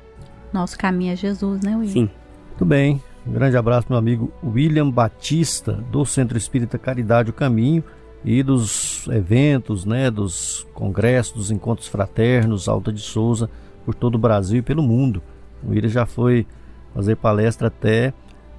[0.55, 1.93] Nosso caminho é Jesus, né, William?
[1.93, 2.11] Sim.
[2.49, 3.03] Muito bem.
[3.27, 7.85] Um grande abraço, meu amigo William Batista, do Centro Espírita Caridade o Caminho
[8.25, 13.51] e dos eventos, né, dos congressos, dos encontros fraternos, Alta de Souza,
[13.85, 15.23] por todo o Brasil e pelo mundo.
[15.67, 16.47] O Ira já foi
[16.95, 18.13] fazer palestra até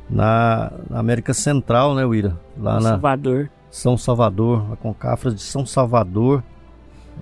[0.09, 2.39] na, na América Central, né, Ira?
[2.57, 3.49] Lá na Salvador.
[3.69, 6.43] São Salvador, a Concafras de São Salvador.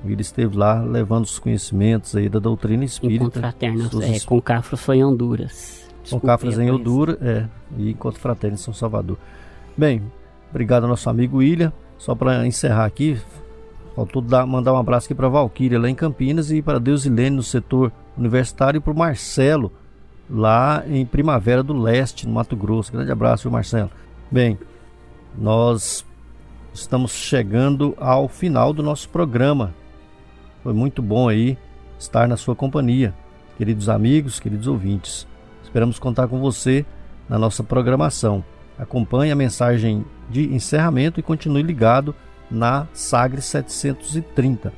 [0.04, 3.24] O Ira esteve lá levando os conhecimentos aí da doutrina espírita.
[3.24, 5.88] Encontro fraterno, é, Concafras foi em Honduras.
[6.10, 7.46] Concafras em Honduras, é,
[7.78, 9.18] e Encontro Fraterno em São Salvador.
[9.76, 10.02] Bem,
[10.50, 11.74] obrigado ao nosso amigo William.
[11.98, 13.20] Só para encerrar aqui,
[13.96, 17.36] faltou dar, mandar um abraço aqui para Valquíria lá em Campinas e para Deus Lene
[17.36, 19.72] no setor universitário e para o Marcelo,
[20.30, 22.92] lá em Primavera do Leste, no Mato Grosso.
[22.92, 23.92] Grande abraço, viu, Marcelo?
[24.32, 24.58] Bem,
[25.38, 26.06] nós
[26.74, 29.74] estamos chegando ao final do nosso programa.
[30.64, 31.58] Foi muito bom aí
[31.98, 33.14] estar na sua companhia,
[33.58, 35.28] queridos amigos, queridos ouvintes.
[35.64, 36.86] Esperamos contar com você
[37.30, 38.44] na nossa programação.
[38.78, 42.14] Acompanhe a mensagem de encerramento e continue ligado
[42.50, 44.72] na Sagre 730.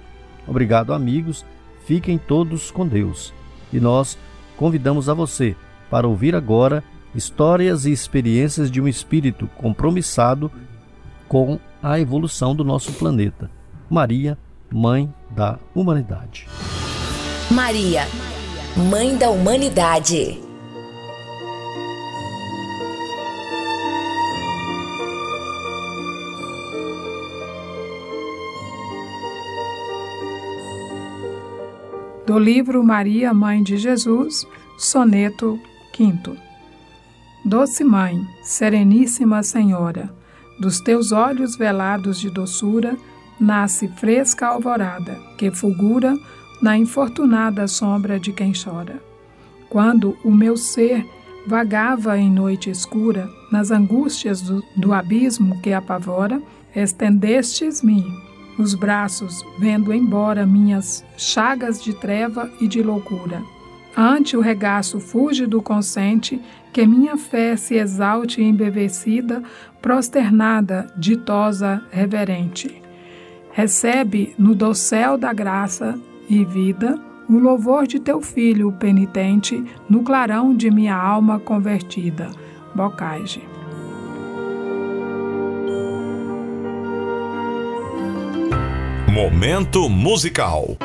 [0.47, 1.45] Obrigado, amigos
[1.89, 3.33] Fiquem todos com Deus.
[3.73, 4.15] E nós
[4.55, 5.55] convidamos a você
[5.89, 6.83] para ouvir agora
[7.15, 10.51] histórias e experiências de um espírito compromissado
[11.27, 13.49] com a evolução do nosso planeta.
[13.89, 14.37] Maria,
[14.71, 16.47] Mãe da Humanidade.
[17.49, 18.03] Maria,
[18.91, 20.48] Mãe da Humanidade.
[32.29, 34.45] Do livro Maria, Mãe de Jesus,
[34.77, 35.59] soneto
[35.97, 36.37] V.
[37.43, 40.13] Doce Mãe, Sereníssima Senhora,
[40.59, 42.95] dos teus olhos velados de doçura,
[43.39, 46.15] nasce fresca alvorada, que fulgura
[46.61, 49.01] na infortunada sombra de quem chora.
[49.67, 51.03] Quando o meu ser
[51.47, 56.39] vagava em noite escura, nas angústias do, do abismo que apavora,
[56.75, 58.28] estendestes-me
[58.59, 63.41] os braços, vendo embora minhas chagas de treva e de loucura.
[63.97, 66.39] Ante o regaço fúlgido consente,
[66.71, 69.41] que minha fé se exalte embevecida,
[69.81, 72.81] prosternada, ditosa, reverente.
[73.51, 75.97] Recebe no dossel da graça
[76.29, 82.29] e vida o louvor de teu filho penitente, no clarão de minha alma convertida.
[82.73, 83.58] Bocage.
[89.11, 90.77] Momento musical.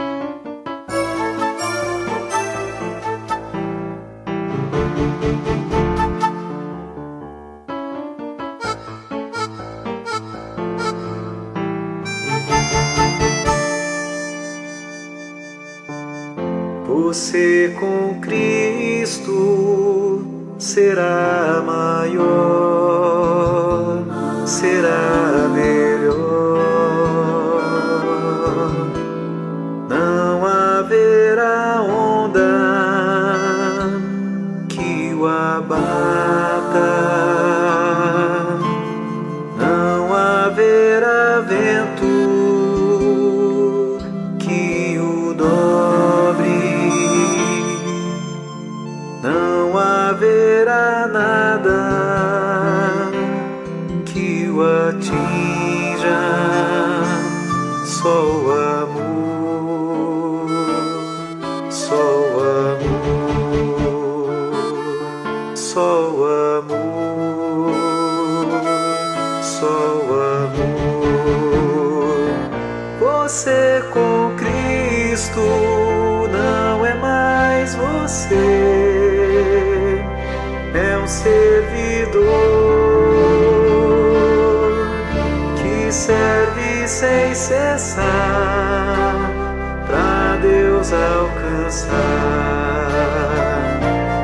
[16.87, 19.35] Você com Cristo
[20.59, 22.07] será maior,
[24.47, 25.04] será
[87.05, 88.07] sem cessar
[89.87, 91.91] para Deus alcançar.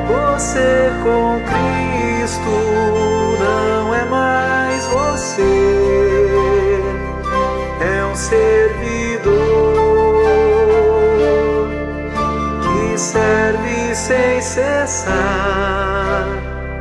[0.07, 2.49] Você com Cristo
[3.39, 6.81] não é mais você,
[7.81, 9.31] é um servidor
[12.63, 15.11] que serve sem cessar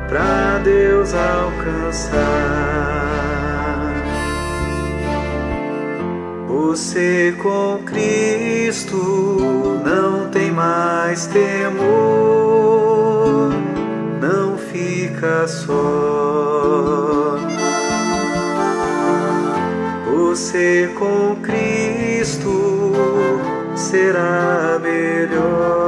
[0.09, 2.60] para Deus alcançar.
[6.91, 8.97] Você com Cristo
[9.85, 11.85] não tem mais temor,
[14.21, 17.39] não fica só.
[20.13, 22.91] Você com Cristo
[23.77, 25.80] será melhor.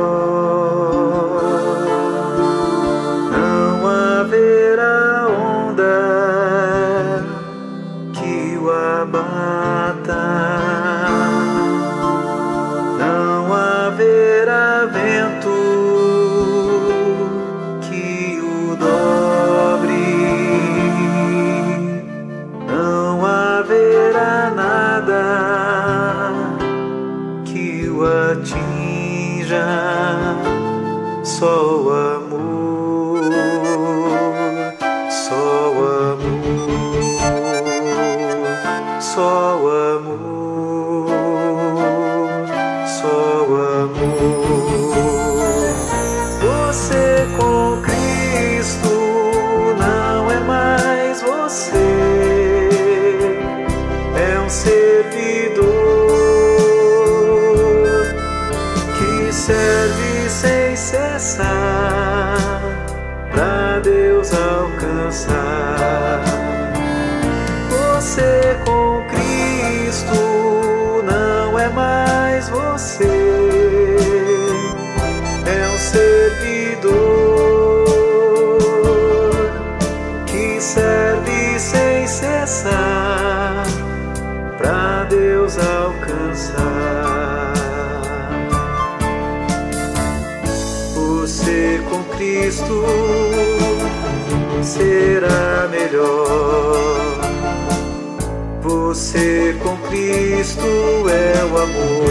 [99.13, 100.63] Você com Cristo
[101.07, 102.09] é o amor.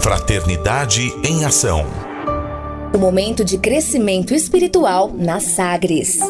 [0.00, 1.84] Fraternidade em Ação.
[2.94, 6.20] O momento de crescimento espiritual na Sagres.